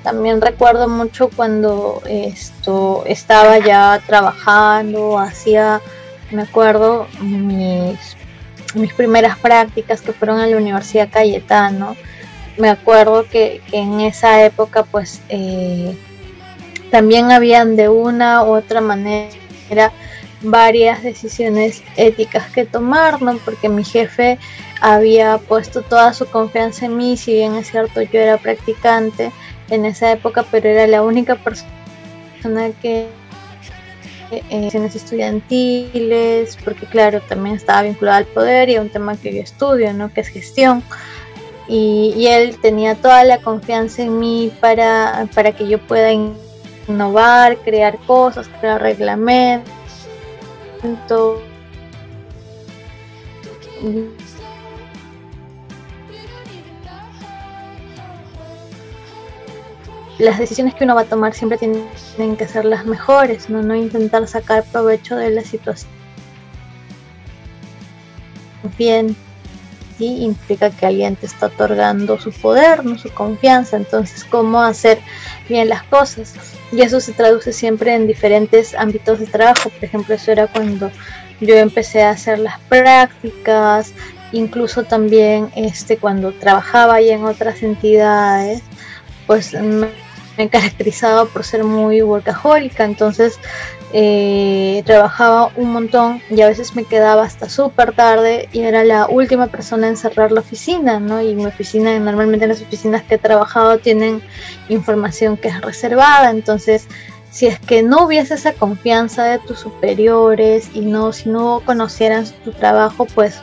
[0.04, 5.80] También recuerdo mucho cuando esto estaba ya trabajando, hacía,
[6.32, 8.18] me acuerdo, mis,
[8.74, 11.96] mis primeras prácticas que fueron en la Universidad Cayetano
[12.58, 15.96] me acuerdo que, en esa época pues eh,
[16.90, 19.92] también habían de una u otra manera
[20.42, 23.38] varias decisiones éticas que tomar, ¿no?
[23.38, 24.40] Porque mi jefe
[24.82, 29.32] había puesto toda su confianza en mí, si bien es cierto yo era practicante
[29.70, 33.08] en esa época, pero era la única persona que
[34.32, 39.34] en eh, estudiantiles, porque claro, también estaba vinculada al poder y a un tema que
[39.34, 40.12] yo estudio, ¿no?
[40.14, 40.84] Que es gestión
[41.74, 47.98] y, él tenía toda la confianza en mí para, para que yo pueda innovar, crear
[48.00, 49.64] cosas, crear reglamentos.
[60.20, 63.64] Las decisiones que uno va a tomar siempre tienen, que ser las mejores, ¿no?
[63.64, 65.90] no intentar sacar provecho de la situación.
[68.78, 69.16] Bien
[70.00, 72.98] implica que alguien te está otorgando su poder, ¿no?
[72.98, 75.00] su confianza, entonces cómo hacer
[75.48, 76.34] bien las cosas.
[76.72, 80.92] Y eso se traduce siempre en diferentes ámbitos de trabajo, por ejemplo, eso era cuando
[81.40, 83.94] yo empecé a hacer las prácticas,
[84.32, 88.62] incluso también este, cuando trabajaba ahí en otras entidades,
[89.28, 89.88] pues me,
[90.38, 93.40] me caracterizaba por ser muy workahólica, entonces
[93.94, 99.08] eh, trabajaba un montón y a veces me quedaba hasta súper tarde y era la
[99.08, 101.22] última persona en cerrar la oficina, ¿no?
[101.22, 104.22] Y mi oficina, normalmente en las oficinas que he trabajado tienen
[104.70, 106.88] información que es reservada, entonces
[107.32, 112.26] si es que no hubiese esa confianza de tus superiores y no, si no conocieran
[112.44, 113.42] tu trabajo, pues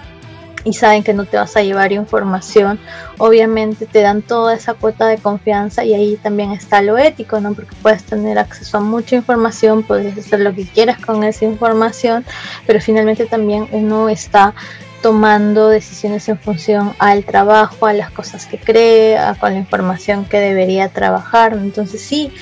[0.65, 2.79] y saben que no te vas a llevar información,
[3.19, 7.55] obviamente te dan toda esa cuota de confianza y ahí también está lo ético, ¿no?
[7.55, 12.25] Porque puedes tener acceso a mucha información, puedes hacer lo que quieras con esa información,
[12.67, 14.55] pero finalmente también uno está
[15.03, 20.25] tomando decisiones en función al trabajo, a las cosas que cree, a con la información
[20.25, 21.53] que debería trabajar.
[21.53, 22.33] Entonces sí,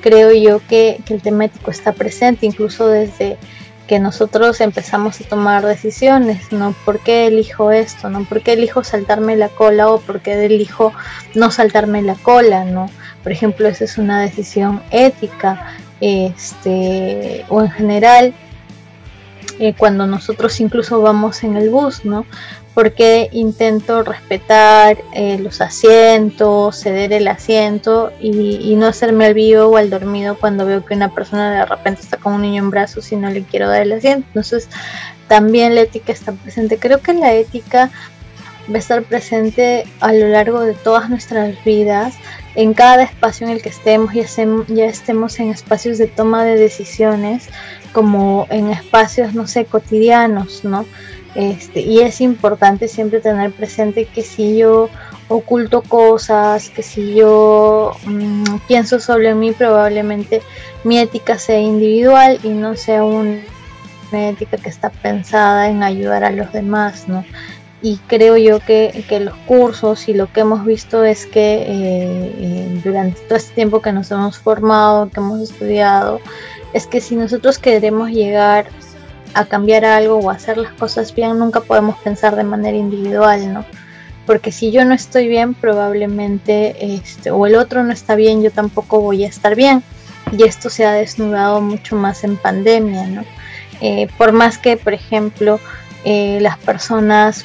[0.00, 3.36] creo yo que, que el tema ético está presente, incluso desde
[3.86, 6.74] que nosotros empezamos a tomar decisiones, ¿no?
[6.84, 8.08] ¿Por qué elijo esto?
[8.08, 8.24] ¿No?
[8.24, 10.92] ¿Por qué elijo saltarme la cola o por qué elijo
[11.34, 12.64] no saltarme la cola?
[12.64, 12.88] ¿No?
[13.22, 18.34] Por ejemplo, esa es una decisión ética, este, o en general,
[19.58, 22.26] eh, cuando nosotros incluso vamos en el bus, ¿no?
[22.74, 29.76] Porque intento respetar eh, los asientos, ceder el asiento y, no hacerme al vivo o
[29.76, 33.12] al dormido cuando veo que una persona de repente está con un niño en brazos
[33.12, 34.26] y no le quiero dar el asiento.
[34.28, 34.68] Entonces
[35.28, 36.78] también la ética está presente.
[36.78, 37.90] Creo que la ética
[38.68, 42.14] va a estar presente a lo largo de todas nuestras vidas,
[42.56, 44.24] en cada espacio en el que estemos, ya,
[44.68, 47.48] ya estemos en espacios de toma de decisiones,
[47.92, 50.86] como en espacios, no sé, cotidianos, ¿no?
[51.34, 54.88] Este, y es importante siempre tener presente que si yo
[55.28, 60.42] oculto cosas, que si yo mm, pienso sobre mí, probablemente
[60.84, 63.40] mi ética sea individual y no sea una
[64.12, 67.24] ética que está pensada en ayudar a los demás, ¿no?
[67.82, 72.80] Y creo yo que, los cursos y lo que hemos visto es que eh, eh,
[72.82, 76.20] durante todo este tiempo que nos hemos formado, que hemos estudiado,
[76.72, 78.66] es que si nosotros queremos llegar
[79.34, 83.64] a cambiar algo o hacer las cosas bien, nunca podemos pensar de manera individual, ¿no?
[84.26, 88.50] Porque si yo no estoy bien, probablemente este, o el otro no está bien, yo
[88.50, 89.82] tampoco voy a estar bien.
[90.32, 93.24] Y esto se ha desnudado mucho más en pandemia, ¿no?
[93.80, 95.60] Eh, por más que, por ejemplo,
[96.04, 97.44] eh, las personas,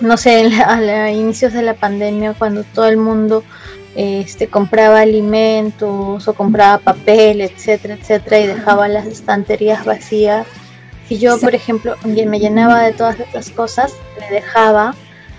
[0.00, 3.42] no sé, a, inicios de la pandemia, cuando todo el mundo
[3.94, 10.46] este, compraba alimentos o compraba papel, etcétera, etcétera, y dejaba las estanterías vacías,
[11.10, 14.94] si yo, por ejemplo, me llenaba de todas estas cosas, le dejaba,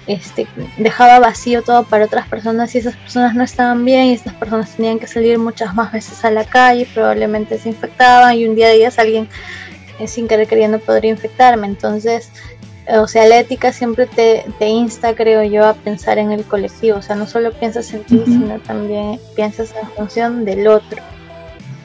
[0.06, 4.34] este, dejaba vacío todo para otras personas y esas personas no estaban bien y estas
[4.34, 8.56] personas tenían que salir muchas más veces a la calle, probablemente se infectaban y un
[8.56, 9.30] día de días alguien
[10.00, 11.68] eh, sin querer queriendo podría infectarme.
[11.68, 12.30] Entonces,
[12.90, 16.98] o sea, la ética siempre te, te, insta, creo yo, a pensar en el colectivo.
[16.98, 21.02] O sea, no solo piensas en ti, sino también piensas en función del otro.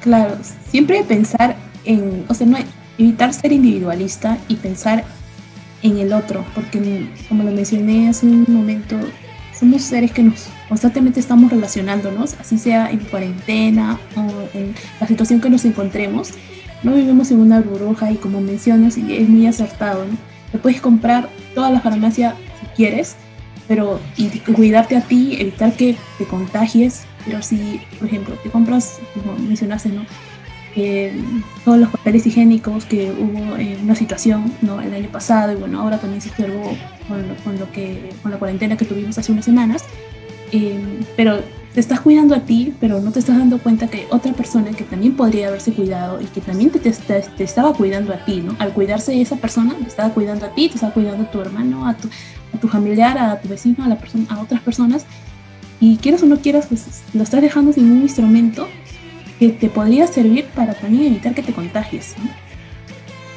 [0.00, 0.36] Claro,
[0.68, 2.66] siempre pensar en, o sea, no hay,
[2.98, 5.04] evitar ser individualista y pensar
[5.82, 8.96] en el otro, porque como lo mencioné hace un momento,
[9.58, 14.22] somos seres que nos constantemente estamos relacionándonos, así sea en cuarentena o
[14.56, 16.30] en la situación que nos encontremos.
[16.82, 20.04] No vivimos en una burbuja y como mencionas, es muy acertado,
[20.52, 23.16] te puedes comprar toda la farmacia si quieres,
[23.68, 28.98] pero y cuidarte a ti, evitar que te contagies, pero si, por ejemplo, te compras,
[29.14, 30.02] como mencionaste, ¿no?
[31.64, 34.80] Todos los papeles higiénicos que hubo en una situación ¿no?
[34.80, 36.76] el año pasado y bueno, ahora también se observó
[37.08, 39.84] con, lo, que, con la cuarentena que tuvimos hace unas semanas.
[40.52, 40.78] Eh,
[41.16, 41.40] pero
[41.72, 44.84] te estás cuidando a ti, pero no te estás dando cuenta que otra persona que
[44.84, 48.56] también podría haberse cuidado y que también te, te, te estaba cuidando a ti, ¿no?
[48.58, 51.86] Al cuidarse esa persona, te estaba cuidando a ti, te estaba cuidando a tu hermano,
[51.86, 52.08] a tu,
[52.54, 55.04] a tu familiar, a tu vecino, a, la persona, a otras personas.
[55.80, 58.68] Y quieras o no quieras, pues lo estás dejando sin un instrumento
[59.38, 62.14] que te podría servir para también evitar que te contagies.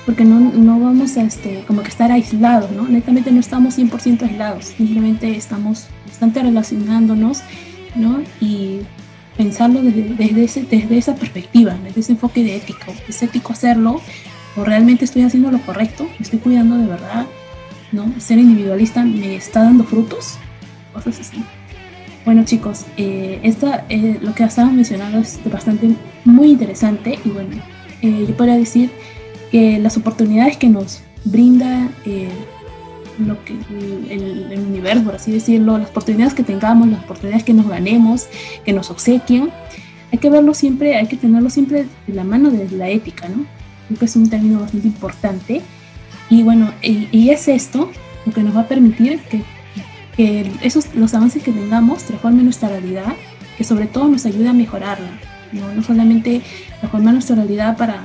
[0.06, 2.88] Porque no, no, vamos a este, como que estar aislados, ¿no?
[2.88, 7.42] Netamente no estamos 100% aislados, simplemente estamos bastante relacionándonos,
[7.96, 8.22] ¿no?
[8.42, 8.80] Y
[9.38, 12.88] pensarlo desde, desde, ese, desde esa perspectiva, desde ese enfoque de ética.
[13.08, 14.02] ¿Es ético hacerlo?
[14.56, 16.06] ¿O realmente estoy haciendo lo correcto?
[16.18, 17.28] ¿Me estoy cuidando de verdad?
[17.92, 18.12] ¿No?
[18.20, 20.38] ¿Ser individualista me está dando frutos?
[20.94, 21.44] Cosas así.
[22.30, 23.42] Bueno chicos, eh,
[23.90, 27.56] eh, lo que estaban mencionando es bastante muy interesante y bueno,
[28.04, 28.92] eh, yo podría decir
[29.52, 32.30] que las oportunidades que nos brinda eh,
[33.18, 33.54] lo que,
[34.12, 38.28] el, universo, por así decirlo, las oportunidades que tengamos, las oportunidades que nos ganemos,
[38.64, 39.50] que nos obsequien,
[40.12, 43.48] hay que verlo siempre, hay que tenerlo siempre de la mano de la ética, ¿no?
[43.88, 45.62] Creo que es un término bastante importante.
[46.30, 47.90] Y bueno, y, y es esto
[48.28, 49.42] lo que nos va a permitir que,
[50.20, 53.16] que esos, los avances que tengamos transformen nuestra realidad,
[53.58, 55.08] que sobre todo nos ayude a mejorarla,
[55.54, 56.42] no, no solamente
[56.80, 58.04] transformar nuestra realidad para,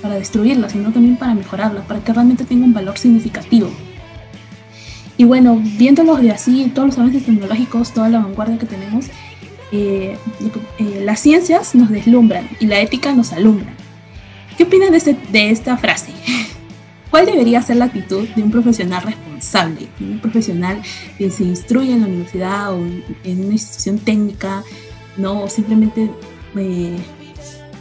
[0.00, 3.68] para destruirla, sino también para mejorarla, para que realmente tenga un valor significativo.
[5.16, 9.06] Y bueno, viéndolos de así, todos los avances tecnológicos, toda la vanguardia que tenemos,
[9.72, 10.16] eh,
[10.78, 13.74] eh, las ciencias nos deslumbran y la ética nos alumbra.
[14.56, 16.12] ¿Qué opinas de, este, de esta frase?
[17.10, 19.02] ¿Cuál debería ser la actitud de un profesional
[19.36, 20.82] responsable, un profesional
[21.18, 22.78] que se instruye en la universidad o
[23.24, 24.62] en una institución técnica,
[25.16, 26.10] no simplemente
[26.56, 26.96] eh,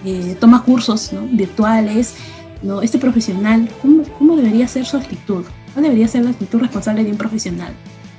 [0.06, 2.16] eh, toma cursos virtuales?
[2.62, 2.82] ¿no?
[2.82, 5.45] Este profesional, ¿cómo, ¿cómo debería ser su actitud?
[5.74, 7.74] ¿Cuál debería ser la actitud responsable de un profesional?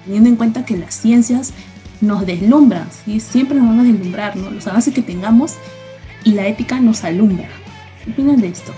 [0.04, 1.52] Teniendo en cuenta que las ciencias
[2.00, 3.20] nos deslumbran, ¿sí?
[3.20, 4.50] siempre nos van a deslumbrar, ¿no?
[4.50, 5.54] los avances que tengamos
[6.24, 7.48] y la ética nos alumbra.
[8.04, 8.72] ¿Qué opinan de esto?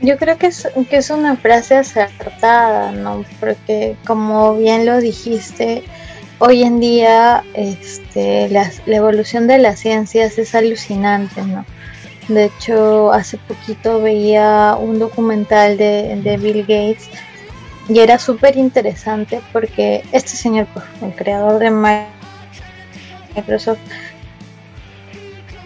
[0.00, 3.24] Yo creo que es, que es una frase acertada, ¿no?
[3.40, 5.84] Porque como bien lo dijiste,
[6.38, 11.64] hoy en día este, la, evolución de las ciencias es alucinante, ¿no?
[12.28, 17.08] De hecho, hace poquito veía un documental de, de Bill Gates
[17.88, 21.70] y era súper interesante porque este señor, pues, el creador de
[23.34, 23.78] Microsoft,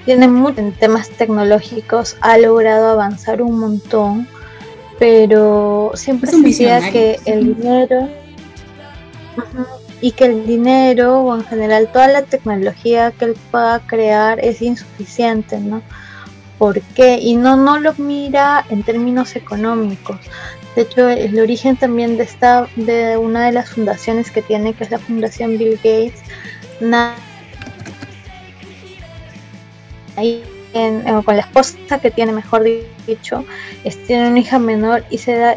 [0.04, 4.26] tiene mucho en temas tecnológicos, ha logrado avanzar un montón,
[4.98, 8.08] pero siempre se decía que el dinero
[10.00, 14.62] y que el dinero o en general toda la tecnología que él pueda crear es
[14.62, 15.82] insuficiente, ¿no?
[16.58, 17.18] ¿Por qué?
[17.18, 20.18] Y no, no lo mira en términos económicos,
[20.74, 24.84] de hecho, el origen también de esta, de una de las fundaciones que tiene, que
[24.84, 26.22] es la Fundación Bill Gates,
[30.16, 30.42] ahí
[31.24, 32.64] con la esposa que tiene, mejor
[33.06, 33.44] dicho,
[34.06, 35.56] tiene una hija menor y se da,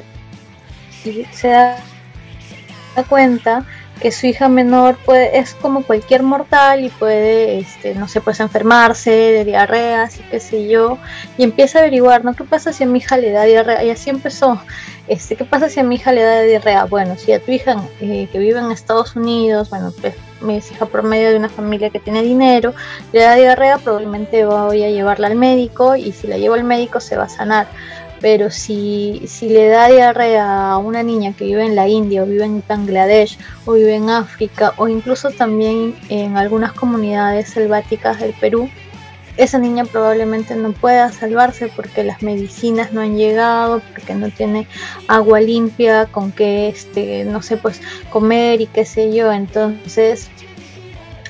[1.06, 1.78] y se da
[3.08, 3.66] cuenta
[4.02, 8.40] que su hija menor puede, es como cualquier mortal y puede, este, no sé, pues
[8.40, 10.98] enfermarse de diarreas y qué sé yo,
[11.38, 12.36] y empieza a averiguar, ¿no?
[12.36, 13.84] ¿Qué pasa si a mi hija le da diarrea?
[13.84, 14.60] Y así empezó.
[15.08, 16.86] Este, ¿Qué pasa si a mi hija le da diarrea?
[16.86, 20.86] Bueno, si a tu hija eh, que vive en Estados Unidos, bueno, pues mi hija
[20.86, 22.74] por medio de una familia que tiene dinero,
[23.12, 27.00] le da diarrea, probablemente voy a llevarla al médico y si la llevo al médico
[27.00, 27.68] se va a sanar.
[28.22, 32.26] Pero si, si le da diarrea a una niña que vive en la India o
[32.26, 38.34] vive en Bangladesh o vive en África o incluso también en algunas comunidades selváticas del
[38.34, 38.70] Perú,
[39.38, 44.68] esa niña probablemente no pueda salvarse porque las medicinas no han llegado, porque no tiene
[45.08, 49.32] agua limpia con que este, no sé, pues comer y qué sé yo.
[49.32, 50.30] Entonces,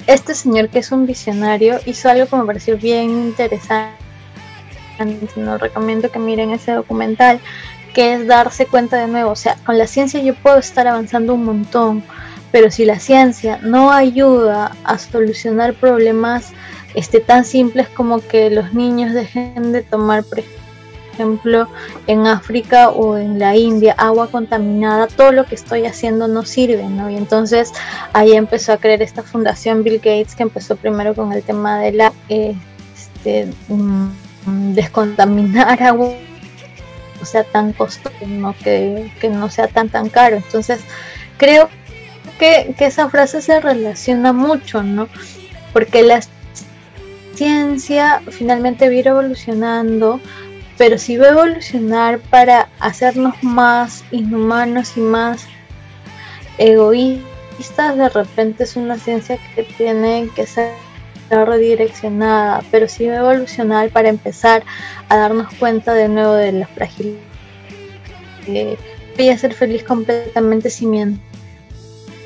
[0.08, 4.04] este señor que es un visionario hizo algo que me pareció bien interesante
[5.36, 7.40] no recomiendo que miren ese documental,
[7.94, 11.34] que es darse cuenta de nuevo, o sea, con la ciencia yo puedo estar avanzando
[11.34, 12.04] un montón,
[12.52, 16.52] pero si la ciencia no ayuda a solucionar problemas
[16.94, 20.44] este, tan simples como que los niños dejen de tomar, por
[21.14, 21.68] ejemplo,
[22.08, 26.84] en África o en la India, agua contaminada, todo lo que estoy haciendo no sirve,
[26.84, 27.10] ¿no?
[27.10, 27.72] Y entonces
[28.14, 31.92] ahí empezó a crear esta fundación Bill Gates que empezó primero con el tema de
[31.94, 32.14] la...
[32.30, 34.10] Este, mm,
[34.74, 36.14] descontaminar agua
[37.20, 38.16] no sea tan costoso,
[38.64, 40.38] que, no sea tan tan caro.
[40.38, 40.82] Entonces,
[41.38, 41.70] creo
[42.40, 45.08] que, esa frase se relaciona mucho, ¿no?
[45.72, 46.18] Porque la
[47.36, 50.20] ciencia finalmente va a evolucionando,
[50.78, 55.46] pero si va a evolucionar para hacernos más inhumanos y más
[56.58, 60.74] egoístas, de repente es una ciencia que tiene que ser
[61.30, 64.64] redireccionada, pero sí evolucionar para empezar
[65.10, 67.20] a darnos cuenta de nuevo de la fragilidad.
[69.18, 71.02] voy a ser feliz completamente si mi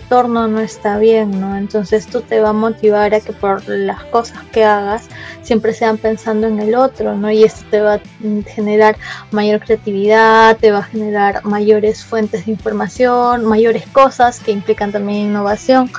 [0.07, 1.57] entorno no está bien, ¿no?
[1.57, 5.09] Entonces esto te va a motivar a que por las cosas que hagas
[5.41, 7.29] siempre sean pensando en el otro, ¿no?
[7.29, 8.01] Y esto te va a
[8.45, 8.95] generar
[9.31, 15.27] mayor creatividad, te va a generar mayores fuentes de información, mayores cosas que implican también
[15.27, 15.91] innovación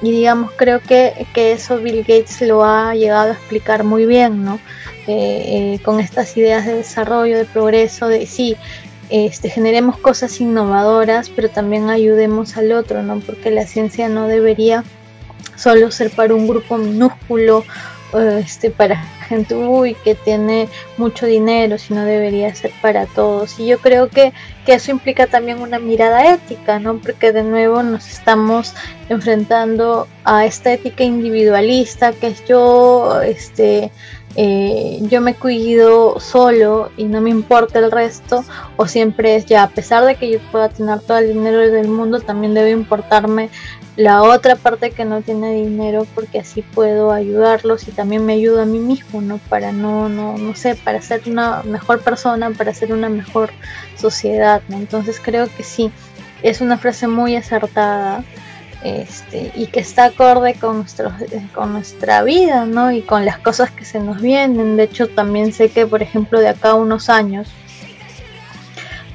[0.00, 4.58] y digamos creo que, eso Bill Gates lo ha llegado a explicar muy bien, ¿no?
[5.06, 8.56] Eh, eh, con estas ideas de desarrollo, de progreso, de sí,
[9.10, 13.20] este, generemos cosas innovadoras, pero también ayudemos al otro, ¿no?
[13.20, 14.84] Porque la ciencia no debería
[15.56, 17.64] solo ser para un grupo minúsculo
[18.12, 18.96] este, para
[19.28, 23.58] gente uy, que tiene mucho dinero, sino debería ser para todos.
[23.60, 24.32] Y yo creo que,
[24.66, 26.98] que eso implica también una mirada ética, ¿no?
[26.98, 28.74] Porque de nuevo nos estamos
[29.08, 33.92] enfrentando a esta ética individualista, que es yo, este,
[34.36, 38.44] eh, yo me cuido solo y no me importa el resto,
[38.76, 41.88] o siempre es ya, a pesar de que yo pueda tener todo el dinero del
[41.88, 43.50] mundo, también debe importarme
[43.96, 48.62] la otra parte que no tiene dinero porque así puedo ayudarlos y también me ayudo
[48.62, 49.38] a mí mismo, ¿no?
[49.48, 53.50] Para no, no, no sé, para ser una mejor persona, para ser una mejor
[53.96, 54.76] sociedad, ¿no?
[54.76, 55.90] Entonces creo que sí,
[56.42, 58.24] es una frase muy acertada
[58.82, 61.12] este, y que está acorde con, nuestro,
[61.54, 62.90] con nuestra vida, ¿no?
[62.92, 64.76] Y con las cosas que se nos vienen.
[64.76, 67.48] De hecho, también sé que, por ejemplo, de acá a unos años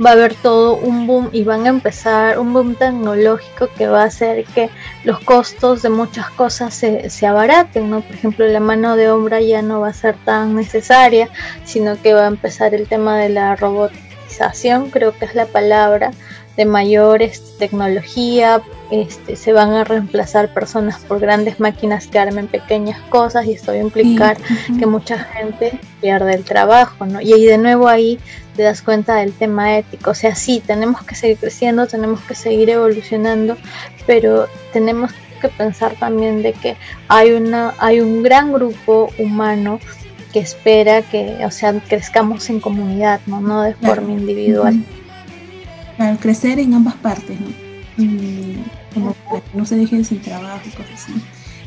[0.04, 4.02] va a haber todo un boom y van a empezar un boom tecnológico que va
[4.02, 4.70] a hacer que
[5.04, 8.02] los costos de muchas cosas se, se abaraten, ¿no?
[8.02, 11.30] Por ejemplo, la mano de obra ya no va a ser tan necesaria,
[11.64, 16.12] sino que va a empezar el tema de la robotización, creo que es la palabra,
[16.58, 17.22] de mayor
[17.60, 18.62] tecnología,
[18.92, 23.72] este, se van a reemplazar personas por grandes máquinas que armen pequeñas cosas y esto
[23.72, 24.38] va a implicar
[24.78, 27.22] que mucha gente pierde el trabajo, ¿no?
[27.22, 28.20] Y ahí de nuevo ahí
[28.56, 32.36] te das cuenta del tema ético, o sea, sí, tenemos que seguir creciendo, tenemos que
[32.36, 33.58] seguir evolucionando,
[34.06, 35.12] pero tenemos
[35.42, 36.78] que pensar también de que
[37.08, 39.80] hay una hay un gran grupo humano
[40.32, 44.84] que espera que, o sea, crezcamos en comunidad, no, no de forma individual.
[45.98, 47.65] Para crecer en ambas partes, ¿no?
[48.94, 51.14] Como que no se dejen sin trabajo y cosas así.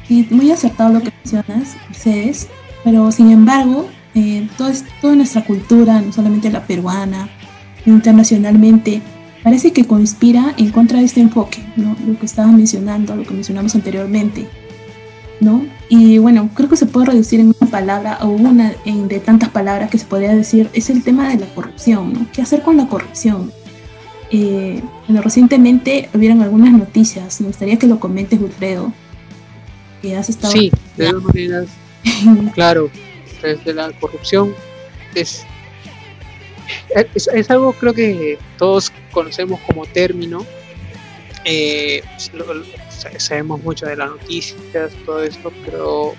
[0.08, 2.48] Y muy acertado lo que mencionas, Mercedes,
[2.84, 4.70] pero sin embargo, eh, todo
[5.00, 7.28] toda nuestra cultura, no solamente la peruana,
[7.84, 9.02] internacionalmente,
[9.42, 11.96] parece que conspira en contra de este enfoque, ¿no?
[12.06, 14.46] Lo que estaba mencionando, lo que mencionamos anteriormente,
[15.40, 15.64] ¿no?
[15.88, 19.90] Y bueno, creo que se puede reducir en una palabra o una de tantas palabras
[19.90, 22.26] que se podría decir, es el tema de la corrupción, ¿no?
[22.32, 23.50] ¿Qué hacer con la corrupción?
[24.30, 27.40] Eh, bueno, recientemente hubieron algunas noticias.
[27.40, 28.92] Me gustaría que lo comentes, Wilfredo.
[30.02, 30.52] Que has estado.
[30.52, 31.66] Sí, de todas maneras.
[32.54, 32.90] claro,
[33.42, 34.54] desde la corrupción
[35.14, 35.44] es,
[37.14, 40.44] es, algo creo que todos conocemos como término.
[41.44, 42.02] Eh,
[43.16, 46.14] sabemos mucho de las noticias, todo esto, pero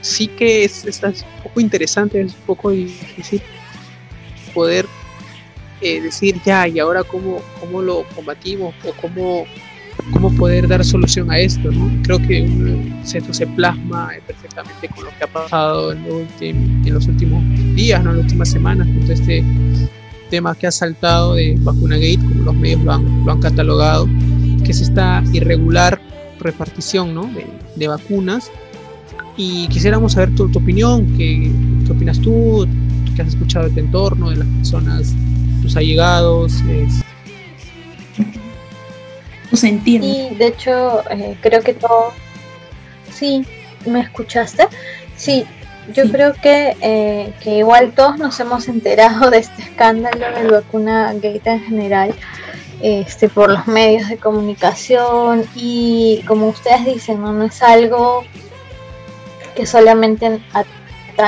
[0.00, 3.40] sí que es, es un poco interesante, es un poco difícil
[4.52, 4.86] poder
[5.80, 9.44] eh, decir ya y ahora cómo, cómo lo combatimos o cómo,
[10.12, 11.70] cómo poder dar solución a esto.
[11.70, 11.90] ¿no?
[12.02, 12.46] Creo que
[13.02, 16.06] esto se plasma perfectamente con lo que ha pasado en,
[16.40, 17.42] en los últimos
[17.74, 18.10] días, ¿no?
[18.10, 19.42] en las últimas semanas, con este
[20.28, 24.06] tema que ha saltado de Vacuna Gate, como los medios lo han, lo han catalogado,
[24.64, 26.00] que es esta irregular
[26.38, 27.24] repartición ¿no?
[27.24, 28.50] de, de vacunas.
[29.36, 31.50] Y quisiéramos saber tu, tu opinión, qué,
[31.86, 32.66] qué opinas tú,
[33.16, 35.14] qué has escuchado de tu entorno, de las personas
[35.62, 37.02] tus allegados, es...
[39.50, 40.02] tu sentir.
[40.02, 42.12] Y de hecho, eh, creo que todo.
[43.12, 43.44] Sí,
[43.86, 44.68] ¿me escuchaste?
[45.16, 45.44] Sí,
[45.94, 50.60] yo creo que, eh, que igual todos nos hemos enterado de este escándalo de la
[50.60, 52.14] vacuna gate en general.
[52.82, 58.24] Este, por los medios de comunicación y como ustedes dicen, no, no es algo
[59.54, 60.40] que solamente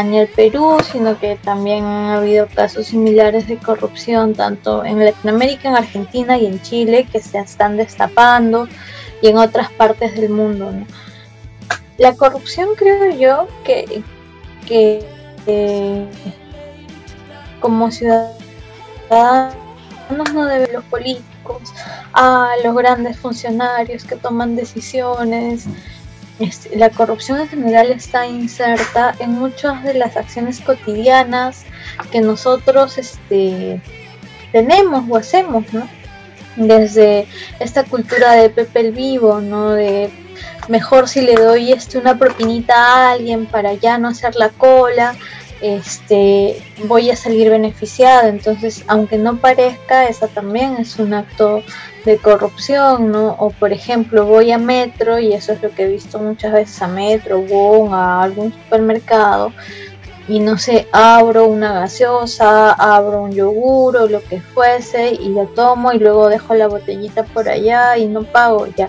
[0.00, 5.76] el Perú, sino que también ha habido casos similares de corrupción tanto en Latinoamérica, en
[5.76, 8.68] Argentina y en Chile que se están destapando
[9.20, 10.72] y en otras partes del mundo.
[11.98, 14.02] La corrupción creo yo que,
[14.66, 15.06] que
[17.60, 18.34] como ciudadanos
[20.10, 21.72] no debe los políticos,
[22.12, 25.66] a los grandes funcionarios que toman decisiones,
[26.74, 31.64] la corrupción en general está inserta en muchas de las acciones cotidianas
[32.10, 33.80] que nosotros este,
[34.52, 35.88] tenemos o hacemos, ¿no?
[36.56, 37.26] Desde
[37.60, 39.72] esta cultura de Pepe el Vivo, ¿no?
[39.72, 40.10] De
[40.68, 45.14] mejor si le doy este, una propinita a alguien para ya no hacer la cola,
[45.60, 48.28] este, voy a salir beneficiada.
[48.28, 51.62] Entonces, aunque no parezca, esa también es un acto
[52.04, 53.36] de corrupción, ¿no?
[53.38, 56.82] O por ejemplo, voy a Metro, y eso es lo que he visto muchas veces
[56.82, 59.52] a Metro, o a algún supermercado,
[60.28, 65.46] y no sé, abro una gaseosa, abro un yogur o lo que fuese, y lo
[65.46, 68.88] tomo y luego dejo la botellita por allá y no pago, ya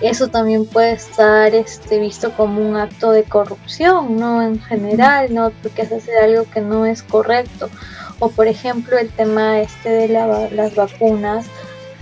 [0.00, 4.42] eso también puede estar este, visto como un acto de corrupción, ¿no?
[4.42, 5.50] En general, ¿no?
[5.62, 7.70] Porque es hacer algo que no es correcto.
[8.18, 11.46] O por ejemplo el tema este de las vacunas,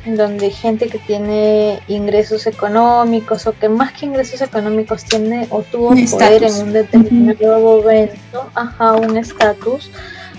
[0.04, 5.90] donde gente que tiene ingresos económicos o que más que ingresos económicos tiene o tuvo
[6.10, 9.90] poder en un determinado momento, ajá, un estatus,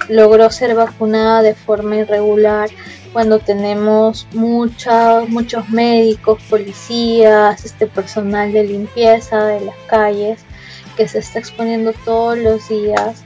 [0.09, 2.69] logró ser vacunada de forma irregular
[3.13, 10.41] cuando tenemos muchos, muchos médicos, policías, este personal de limpieza de las calles
[10.97, 13.23] que se está exponiendo todos los días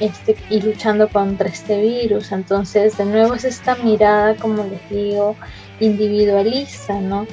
[0.00, 2.32] este, y luchando contra este virus.
[2.32, 5.36] Entonces, de nuevo es esta mirada, como les digo,
[5.80, 7.26] individualista, ¿no?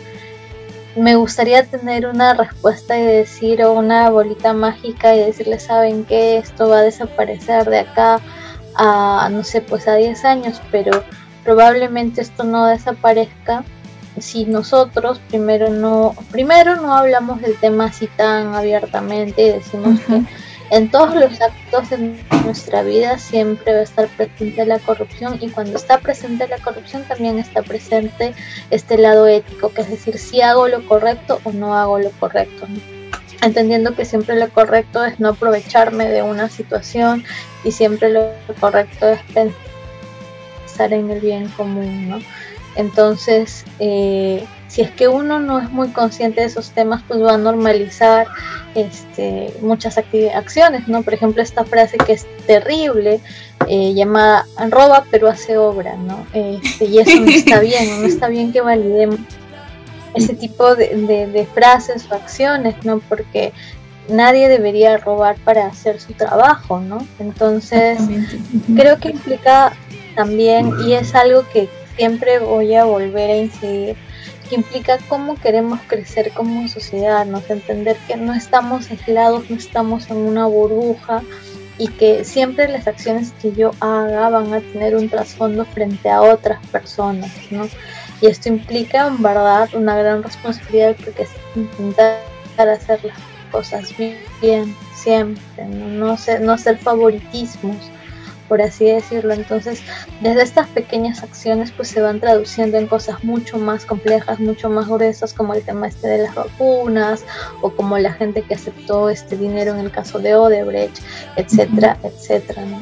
[0.95, 6.37] Me gustaría tener una respuesta y decir o una bolita mágica y decirle, ¿saben qué?
[6.37, 8.21] Esto va a desaparecer de acá
[8.75, 11.03] a, no sé, pues a 10 años, pero
[11.43, 13.63] probablemente esto no desaparezca
[14.19, 20.21] si nosotros primero no primero no hablamos del tema así tan abiertamente y decimos que
[20.71, 25.49] en todos los actos de nuestra vida siempre va a estar presente la corrupción y
[25.49, 28.33] cuando está presente la corrupción también está presente
[28.71, 32.67] este lado ético, que es decir, si hago lo correcto o no hago lo correcto.
[33.41, 37.23] Entendiendo que siempre lo correcto es no aprovecharme de una situación
[37.63, 42.19] y siempre lo correcto es pensar en el bien común, ¿no?
[42.75, 44.45] Entonces, eh,
[44.75, 48.27] si es que uno no es muy consciente de esos temas, pues va a normalizar
[48.75, 51.01] este, muchas acciones, ¿no?
[51.01, 53.21] Por ejemplo, esta frase que es terrible,
[53.69, 56.27] eh, llamada roba pero hace obra, ¿no?
[56.33, 59.21] Este, y eso no está bien, no está bien que validemos
[60.13, 62.99] ese tipo de, frases o acciones, ¿no?
[62.99, 63.53] Porque
[64.09, 66.97] nadie debería robar para hacer su trabajo, ¿no?
[67.19, 67.97] Entonces,
[68.75, 69.71] creo que implica
[70.17, 73.95] también, y es algo que siempre voy a volver a incidir,
[74.45, 80.09] que implica cómo queremos crecer como sociedad, nos entender que no estamos aislados, no estamos
[80.09, 81.21] en una burbuja
[81.77, 86.21] y que siempre las acciones que yo haga van a tener un trasfondo frente a
[86.21, 87.67] otras personas, ¿no?
[88.21, 92.19] Y esto implica en verdad una gran responsabilidad porque es intentar
[92.57, 93.17] hacer las
[93.51, 93.93] cosas
[94.41, 97.77] bien, siempre, no, no, ser, no hacer favoritismos,
[98.47, 99.33] por así decirlo.
[99.33, 99.81] Entonces,
[100.21, 104.87] desde estas pequeñas acciones pues se van traduciendo en cosas mucho más complejas, mucho más
[104.87, 107.23] gruesas, como el tema este de las vacunas
[107.61, 110.99] o como la gente que aceptó este dinero en el caso de Odebrecht,
[111.35, 112.63] etcétera, etcétera.
[112.65, 112.79] ¿no?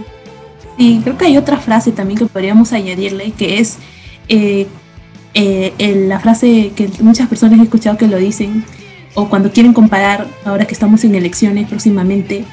[0.78, 3.78] Sí, creo que hay otra frase también que podríamos añadirle, que es
[4.28, 4.68] eh,
[5.34, 8.64] eh, la frase que muchas personas he escuchado que lo dicen,
[9.16, 12.46] o cuando quieren comparar, ahora que estamos en elecciones próximamente,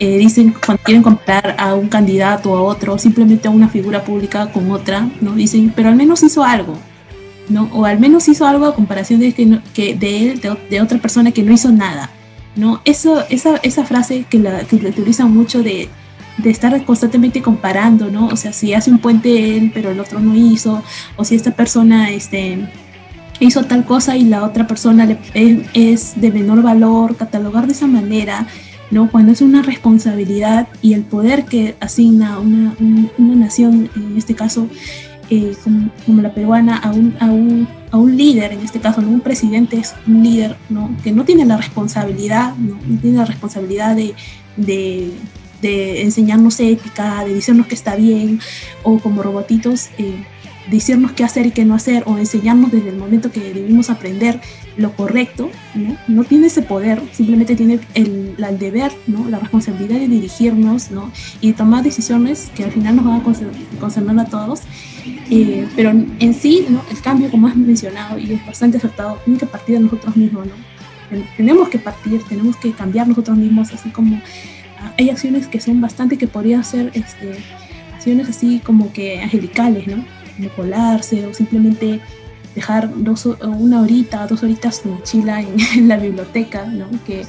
[0.00, 4.50] eh, dicen cuando quieren comparar a un candidato a otro, simplemente a una figura pública
[4.52, 5.32] con otra, ¿no?
[5.32, 6.74] Dicen, pero al menos hizo algo,
[7.48, 7.68] ¿no?
[7.72, 11.32] O al menos hizo algo a comparación de, que, que de él, de, otra persona
[11.32, 12.10] que no hizo nada,
[12.56, 12.80] ¿no?
[12.84, 15.88] Eso, esa, esa frase que la, que utilizan mucho de,
[16.38, 18.28] de estar constantemente comparando, ¿no?
[18.28, 20.82] O sea, si hace un puente él, pero el otro no hizo,
[21.16, 22.68] o si esta persona, este
[23.40, 27.72] hizo tal cosa y la otra persona le, es, es de menor valor, catalogar de
[27.72, 28.46] esa manera,
[28.90, 29.10] ¿no?
[29.10, 32.74] Cuando es una responsabilidad y el poder que asigna una,
[33.18, 34.68] una, nación, en este caso
[35.30, 35.54] eh,
[36.06, 39.10] como, la peruana, a un, a, un, a un líder, en este caso, ¿no?
[39.10, 40.90] un presidente es un líder ¿no?
[41.04, 44.14] que no tiene la responsabilidad, no, tiene la responsabilidad de,
[44.56, 48.40] de, enseñarnos ética, de decirnos que está bien,
[48.82, 49.88] o como robotitos.
[49.98, 50.24] Eh,
[50.70, 54.40] decirnos qué hacer y qué no hacer o enseñarnos desde el momento que debimos aprender
[54.76, 55.96] lo correcto, ¿no?
[56.06, 59.28] No tiene ese poder, simplemente tiene el, el, deber, ¿no?
[59.28, 61.10] La responsabilidad de dirigirnos, ¿no?
[61.40, 63.24] Y tomar decisiones que al final nos van a
[63.80, 64.60] concernar a todos.
[65.30, 66.82] Eh, pero en sí, ¿no?
[66.90, 70.46] El cambio, como has mencionado, y es bastante acertado, tiene que partir de nosotros mismos,
[70.46, 70.54] ¿no?
[71.36, 74.20] Tenemos que partir, tenemos que cambiar nosotros mismos, así como
[74.78, 77.32] ah, hay acciones que son bastante que podrían ser este,
[77.94, 80.04] acciones así como que angelicales, ¿no?
[80.38, 82.00] Como colarse o simplemente
[82.54, 85.42] dejar dos, una horita, dos horitas en mochila
[85.76, 86.86] en, la biblioteca, ¿no?
[87.06, 87.26] Que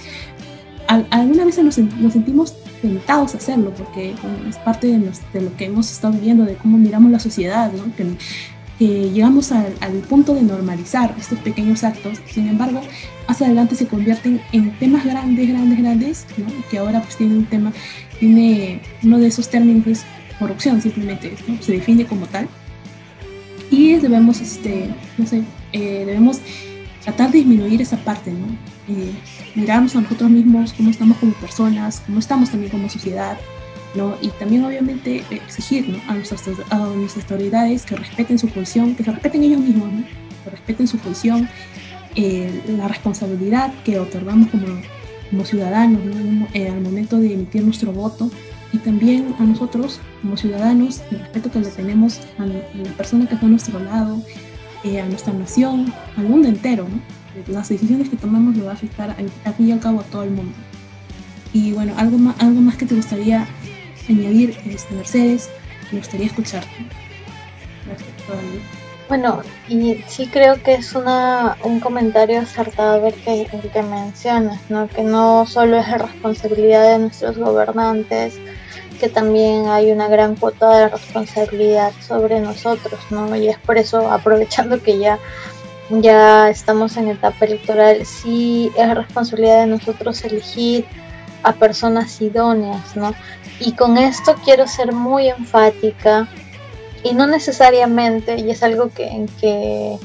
[0.88, 4.16] alguna vez nos, nos, sentimos tentados a hacerlo, porque
[4.48, 7.94] es parte de, de, lo que hemos estado viendo, de cómo miramos la sociedad, ¿no?
[7.96, 8.06] Que,
[8.80, 9.74] llegamos al,
[10.08, 12.82] punto de normalizar estos pequeños actos, sin embargo,
[13.28, 16.46] más adelante se convierten en temas grandes, grandes, grandes, ¿no?
[16.72, 17.74] que ahora pues tiene un tema,
[18.20, 20.04] tiene uno de esos términos
[20.40, 21.62] corrupción simplemente, ¿no?
[21.62, 22.48] se define como tal,
[23.72, 25.44] y debemos, este, no sé,
[25.74, 26.42] eh, debemos
[27.04, 28.48] tratar de disminuir esa parte, ¿no?
[28.88, 29.12] Eh,
[29.56, 33.38] mirarnos a nosotros mismos, cómo estamos como personas, cómo estamos también como sociedad,
[33.96, 34.16] ¿no?
[34.22, 36.00] Y también obviamente exigir ¿no?
[36.08, 39.90] a, nuestras, a nuestras autoridades que respeten su función, que se respeten ellos mismos,
[40.44, 41.48] que respeten su función,
[42.16, 44.66] eh, la responsabilidad que otorgamos como,
[45.30, 46.48] como ciudadanos ¿no?
[46.54, 48.32] al momento de emitir nuestro voto
[48.72, 53.34] y también a nosotros como ciudadanos, el respeto que le tenemos a la persona que
[53.34, 54.22] está a nuestro lado,
[54.84, 56.88] eh, a nuestra nación, al mundo entero.
[56.88, 57.54] ¿no?
[57.54, 59.16] Las decisiones que tomamos lo va a afectar
[59.46, 60.54] al fin y al cabo a todo el mundo.
[61.54, 63.48] Y bueno, algo más, algo más que te gustaría
[64.08, 65.50] añadir, este, Mercedes,
[65.92, 66.70] me gustaría escucharte.
[69.08, 74.62] Bueno, y sí creo que es una, un comentario acertado el que, el que mencionas,
[74.70, 74.88] ¿no?
[74.88, 78.40] que no solo es la responsabilidad de nuestros gobernantes,
[79.00, 83.36] que también hay una gran cuota de responsabilidad sobre nosotros, ¿no?
[83.36, 85.18] Y es por eso, aprovechando que ya,
[85.90, 90.86] ya estamos en etapa electoral, sí es responsabilidad de nosotros elegir
[91.44, 93.16] a personas idóneas, ¿no?
[93.60, 96.28] Y con esto quiero ser muy enfática
[97.04, 99.98] y no necesariamente, y es algo que, que,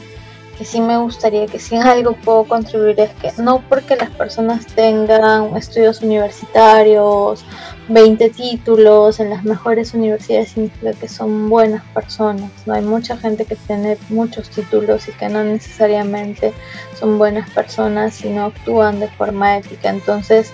[0.57, 4.11] que sí me gustaría, que si en algo puedo contribuir, es que no porque las
[4.11, 7.45] personas tengan estudios universitarios,
[7.89, 12.51] 20 títulos en las mejores universidades significa que son buenas personas.
[12.67, 12.75] ¿no?
[12.75, 16.53] Hay mucha gente que tiene muchos títulos y que no necesariamente
[16.99, 19.91] son buenas personas y no actúan de forma ética.
[19.91, 20.53] Entonces,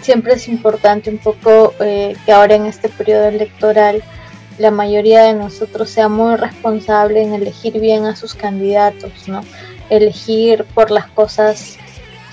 [0.00, 4.02] siempre es importante un poco eh, que ahora en este periodo electoral
[4.60, 9.40] la mayoría de nosotros sea muy responsable en elegir bien a sus candidatos, ¿no?
[9.88, 11.78] Elegir por las cosas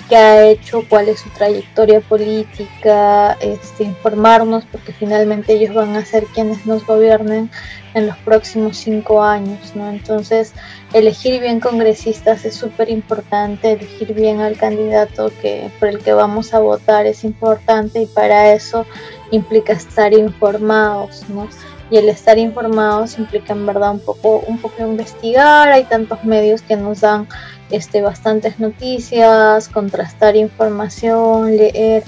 [0.10, 6.06] que ha hecho, cuál es su trayectoria política, este, informarnos, porque finalmente ellos van a
[6.06, 7.50] ser quienes nos gobiernen
[7.94, 9.90] en los próximos cinco años, ¿no?
[9.90, 10.54] Entonces,
[10.94, 16.54] elegir bien congresistas es súper importante, elegir bien al candidato que, por el que vamos
[16.54, 18.86] a votar es importante y para eso
[19.32, 21.48] implica estar informados, ¿no?
[21.90, 26.62] Y el estar informados implica en verdad un poco, un poco investigar, hay tantos medios
[26.62, 27.28] que nos dan
[27.70, 32.04] este, bastantes noticias, contrastar información, leer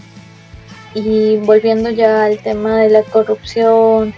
[0.94, 4.14] y volviendo ya al tema de la corrupción,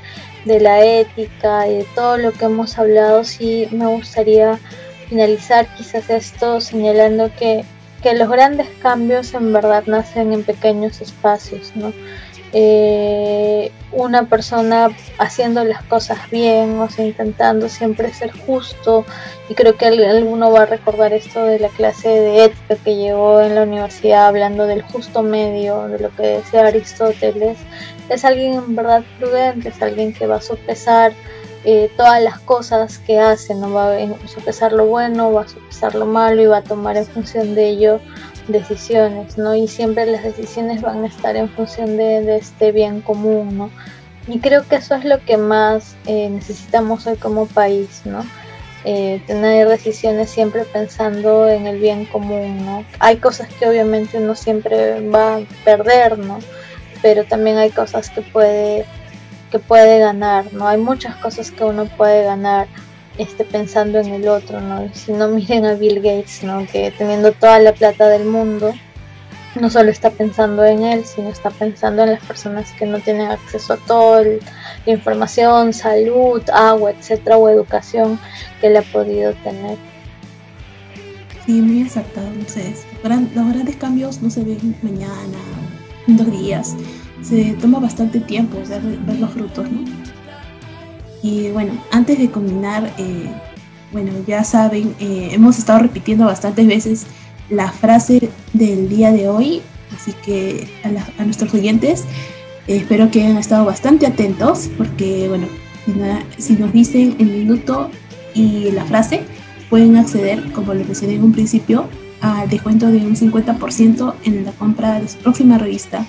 [0.45, 4.59] de la ética y de todo lo que hemos hablado, sí me gustaría
[5.09, 7.63] finalizar quizás esto señalando que,
[8.01, 11.93] que los grandes cambios en verdad nacen en pequeños espacios, ¿no?
[12.53, 19.05] Eh, una persona haciendo las cosas bien, o sea, intentando siempre ser justo,
[19.49, 23.41] y creo que alguno va a recordar esto de la clase de ética que llevó
[23.41, 27.57] en la universidad hablando del justo medio, de lo que decía Aristóteles,
[28.09, 31.13] es alguien en verdad prudente, es alguien que va a sopesar
[31.63, 35.93] eh, todas las cosas que hace, no va a sopesar lo bueno, va a sopesar
[35.93, 37.99] lo malo y va a tomar en función de ello
[38.47, 39.55] decisiones, ¿no?
[39.55, 43.71] Y siempre las decisiones van a estar en función de, este bien común, ¿no?
[44.27, 48.23] Y creo que eso es lo que más eh, necesitamos hoy como país, ¿no?
[48.83, 52.83] Eh, tener decisiones siempre pensando en el bien común, ¿no?
[52.99, 56.39] Hay cosas que obviamente uno siempre va a perder, ¿no?
[57.01, 58.85] Pero también hay cosas que puede,
[59.51, 60.67] que puede ganar, ¿no?
[60.67, 62.67] Hay muchas cosas que uno puede ganar
[63.17, 64.89] esté pensando en el otro, ¿no?
[64.93, 66.65] si no miren a Bill Gates, ¿no?
[66.65, 68.73] Que teniendo toda la plata del mundo,
[69.59, 73.27] no solo está pensando en él, sino está pensando en las personas que no tienen
[73.27, 74.39] acceso a toda la
[74.85, 78.19] información, salud, agua, etcétera, o educación
[78.59, 79.77] que él ha podido tener.
[81.45, 85.37] Sí, muy exacto, Entonces, los grandes cambios no se ven mañana,
[86.07, 86.75] en dos días.
[87.21, 90.00] Se toma bastante tiempo ver, ver los frutos, ¿no?
[91.23, 93.29] Y bueno, antes de combinar, eh,
[93.91, 97.05] bueno, ya saben, eh, hemos estado repitiendo bastantes veces
[97.49, 99.61] la frase del día de hoy,
[99.95, 102.05] así que a, nuestros oyentes
[102.67, 105.47] eh, espero que hayan estado bastante atentos porque, bueno,
[106.37, 107.89] si, nos dicen el minuto
[108.33, 109.21] y la frase,
[109.69, 111.87] pueden acceder, como les mencioné en un principio,
[112.21, 116.05] al descuento de un 50% en la compra de su próxima revista.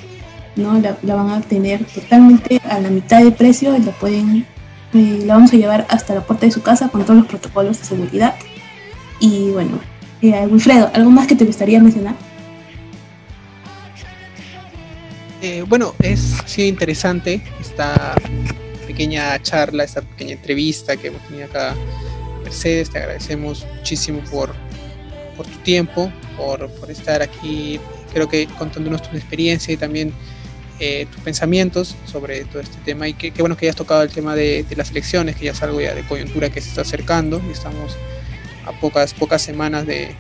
[0.57, 0.79] ¿no?
[0.79, 4.47] La, la, van a tener totalmente a la mitad de precio y la pueden
[4.93, 7.85] la vamos a llevar hasta la puerta de su casa con todos los protocolos de
[7.85, 8.35] seguridad.
[9.21, 9.81] Y bueno,
[10.21, 12.15] eh, Wilfredo, ¿algo más que te gustaría mencionar?
[15.41, 18.15] Eh, bueno, es sido interesante esta
[18.87, 21.75] pequeña charla, esta pequeña entrevista que hemos tenido acá.
[22.45, 24.55] Mercedes, te agradecemos muchísimo por,
[25.37, 27.81] por tu tiempo, por, por estar aquí,
[28.13, 30.13] creo que contándonos tu experiencia y también
[30.81, 34.35] eh, tus pensamientos sobre todo este tema y qué bueno que hayas tocado el tema
[34.35, 37.53] de, las elecciones, que ya es algo ya de coyuntura que se está acercando y
[37.53, 37.97] estamos
[38.67, 40.15] a pocas, pocas semanas de,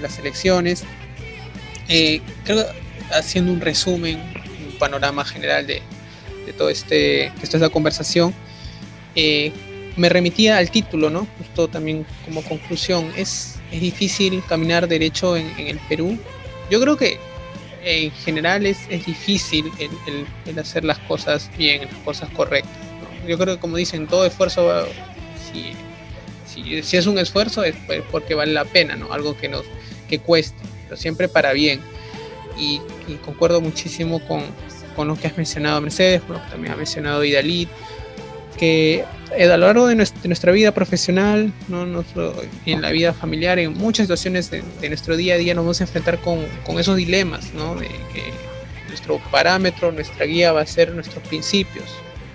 [0.00, 0.84] las elecciones.
[1.88, 2.66] Eh, creo
[3.12, 4.20] haciendo un resumen,
[4.68, 5.80] un panorama general de,
[6.58, 8.34] todo este, esta conversación,
[9.14, 9.52] eh,
[9.96, 11.26] me remitía al título, ¿no?
[11.38, 16.18] Justo también como conclusión, es, es difícil caminar derecho en el Perú.
[16.70, 17.18] Yo creo que
[17.86, 22.72] en general es, es difícil el, hacer las cosas bien, las cosas correctas.
[23.26, 24.86] Yo creo que como dicen, todo esfuerzo,
[25.52, 25.72] si,
[26.46, 27.76] si, si, es un esfuerzo es
[28.10, 29.12] porque vale la pena, ¿no?
[29.12, 29.64] Algo que nos
[30.08, 31.80] que cueste, pero siempre para bien.
[32.58, 32.80] Y,
[33.24, 34.42] concuerdo muchísimo con,
[34.96, 37.68] con, lo que has mencionado Mercedes, con lo que también ha mencionado Idalit.
[38.56, 39.04] Que
[39.36, 41.52] eh, a lo largo de nuestra, vida profesional,
[42.64, 45.84] en la vida familiar, en muchas situaciones de, nuestro día a día nos vamos a
[45.84, 46.46] enfrentar con,
[46.78, 47.74] esos dilemas, ¿no?
[47.74, 48.22] de que
[48.88, 51.84] nuestro parámetro, nuestra guía va a ser nuestros principios,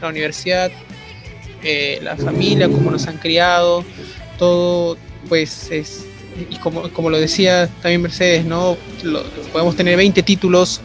[0.01, 0.72] la universidad,
[1.63, 3.86] eh, la familia, cómo nos han criado,
[4.38, 4.97] todo
[5.30, 6.05] pues es,
[6.49, 8.78] y como, como lo decía también Mercedes, ¿no?
[9.51, 10.82] podemos tener 20 títulos,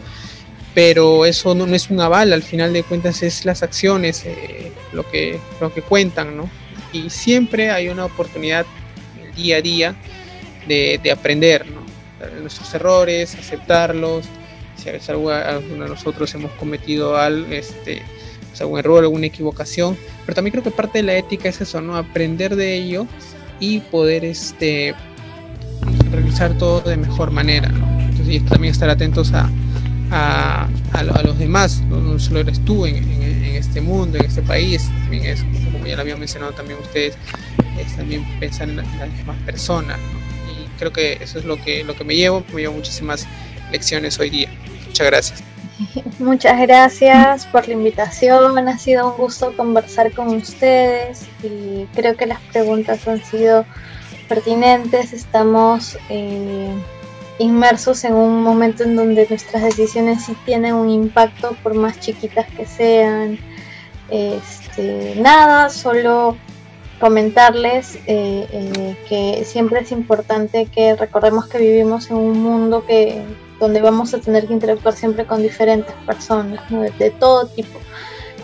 [0.77, 5.09] pero eso no, es un aval, al final de cuentas es las acciones eh, lo,
[5.09, 6.47] que, lo que cuentan, ¿no?
[6.93, 8.63] Y siempre hay una oportunidad
[9.35, 9.95] día a día
[10.67, 11.81] de, aprender, ¿no?
[12.43, 14.25] nuestros errores, aceptarlos,
[14.75, 18.03] si a veces alguno de nosotros hemos cometido algo, este,
[18.47, 19.97] pues, algún error, alguna equivocación,
[20.27, 21.97] pero también creo que parte de la ética es eso, ¿no?
[21.97, 23.07] Aprender de ello
[23.59, 24.93] y poder este,
[26.11, 27.99] realizar todo de mejor manera, ¿no?
[27.99, 29.49] Entonces, y también estar atentos a,
[30.11, 32.97] a, a, los demás, no, solo eres tú en,
[33.55, 37.17] este mundo, en este país, también es, como ya lo habían mencionado también ustedes,
[37.79, 39.99] es también pensar en, las demás personas.
[40.47, 43.27] Y creo que eso es lo que, lo que me llevo, me llevo muchísimas
[43.71, 44.49] lecciones hoy día.
[44.85, 45.43] Muchas gracias.
[46.19, 52.25] Muchas gracias por la invitación, ha sido un gusto conversar con ustedes y creo que
[52.25, 53.65] las preguntas han sido
[54.27, 55.97] pertinentes, estamos...
[56.09, 56.71] Eh,
[57.39, 62.47] inmersos en un momento en donde nuestras decisiones sí tienen un impacto por más chiquitas
[62.47, 63.37] que sean.
[64.09, 66.37] Este, nada, solo
[66.99, 73.21] comentarles eh, eh, que siempre es importante que recordemos que vivimos en un mundo que
[73.59, 77.79] donde vamos a tener que interactuar siempre con diferentes personas de, todo tipo.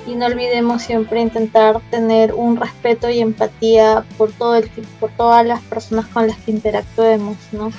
[0.07, 4.69] Y no olvidemos siempre intentar tener un respeto y empatía por todo el
[4.99, 7.71] por todas las personas con las que interactuemos no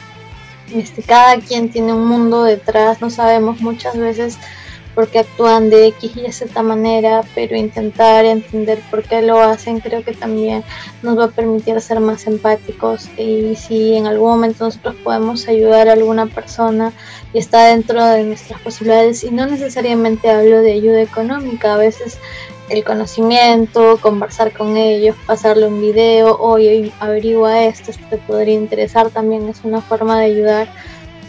[0.74, 4.38] este, cada quien tiene un mundo detrás, no sabemos muchas veces
[4.94, 9.80] por qué actúan de X y Z manera, pero intentar entender por qué lo hacen
[9.80, 10.62] creo que también
[11.02, 13.08] nos va a permitir ser más empáticos.
[13.18, 16.92] Y si en algún momento nosotros podemos ayudar a alguna persona
[17.32, 22.18] y está dentro de nuestras posibilidades y no necesariamente hablo de ayuda económica, a veces
[22.68, 29.10] el conocimiento, conversar con ellos, pasarle un video, oye, averigua esto, esto te podría interesar,
[29.10, 30.68] también es una forma de ayudar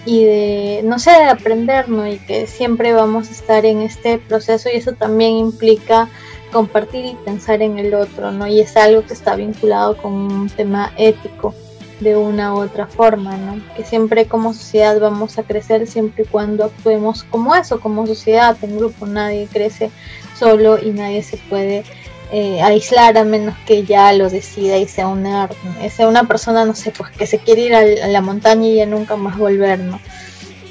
[0.06, 2.08] y de, no sé, de aprender, ¿no?
[2.08, 6.10] Y que siempre vamos a estar en este proceso y eso también implica
[6.52, 8.48] compartir y pensar en el otro, ¿no?
[8.48, 11.54] Y es algo que está vinculado con un tema ético
[12.00, 13.62] de una u otra forma, ¿no?
[13.76, 18.58] Que siempre como sociedad vamos a crecer siempre y cuando actuemos como eso, como sociedad,
[18.62, 19.92] en grupo, nadie crece
[20.38, 21.84] solo y nadie se puede
[22.32, 25.50] eh, aislar a menos que ya lo decida y sea una,
[25.90, 28.86] sea una persona, no sé, pues que se quiere ir a, la montaña y ya
[28.86, 30.00] nunca más volver, ¿no?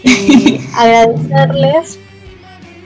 [0.03, 1.99] Y agradecerles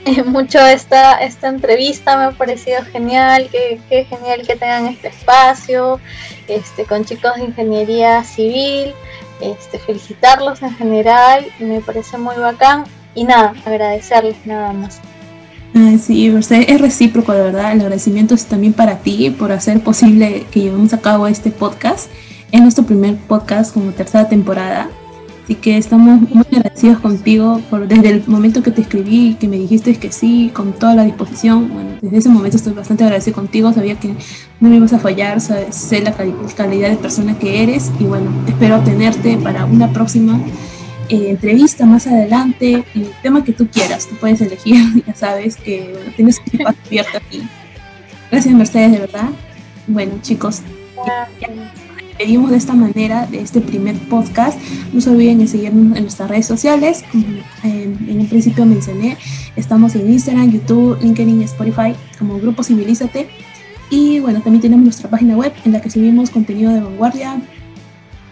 [0.26, 6.00] mucho esta, esta entrevista, me ha parecido genial, que, genial que tengan este espacio,
[6.46, 8.94] este, con chicos de ingeniería civil,
[9.40, 12.84] este, felicitarlos en general, me parece muy bacán
[13.14, 15.00] y nada, agradecerles nada más.
[16.00, 17.72] Sí, es recíproco, de verdad.
[17.72, 22.10] El agradecimiento es también para ti por hacer posible que llevemos a cabo este podcast.
[22.50, 24.88] Es nuestro primer podcast como tercera temporada.
[25.48, 29.56] Así que estamos muy agradecidos contigo por desde el momento que te escribí que me
[29.56, 31.72] dijiste que sí, con toda la disposición.
[31.72, 33.72] Bueno, desde ese momento estoy bastante agradecido contigo.
[33.72, 34.08] Sabía que
[34.60, 38.80] no me ibas a fallar, sé la calidad de persona que eres y bueno, espero
[38.80, 40.38] tenerte para una próxima
[41.08, 45.98] eh, entrevista más adelante, el tema que tú quieras, tú puedes elegir, ya sabes que
[46.14, 47.42] tienes un espacio abierto aquí.
[48.30, 49.30] Gracias Mercedes, de verdad.
[49.86, 50.60] Bueno chicos,
[52.18, 54.58] pedimos de esta manera de este primer podcast.
[54.92, 57.04] No se olviden de seguirnos en nuestras redes sociales.
[57.10, 57.24] Como
[57.62, 59.16] en, un principio mencioné,
[59.56, 63.28] estamos en Instagram, YouTube, LinkedIn, Spotify como Grupo Civilízate.
[63.90, 67.40] Y bueno, también tenemos nuestra página web en la que subimos contenido de vanguardia,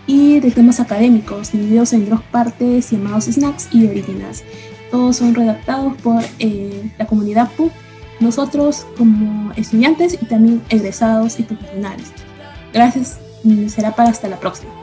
[0.06, 4.44] y de temas académicos, divididos en dos partes llamados snacks y originals.
[4.90, 7.72] Todos son redactados por eh, la comunidad PUC,
[8.20, 12.12] nosotros como estudiantes y también egresados y profesionales.
[12.72, 13.18] Gracias,
[13.68, 14.75] será para hasta la próxima.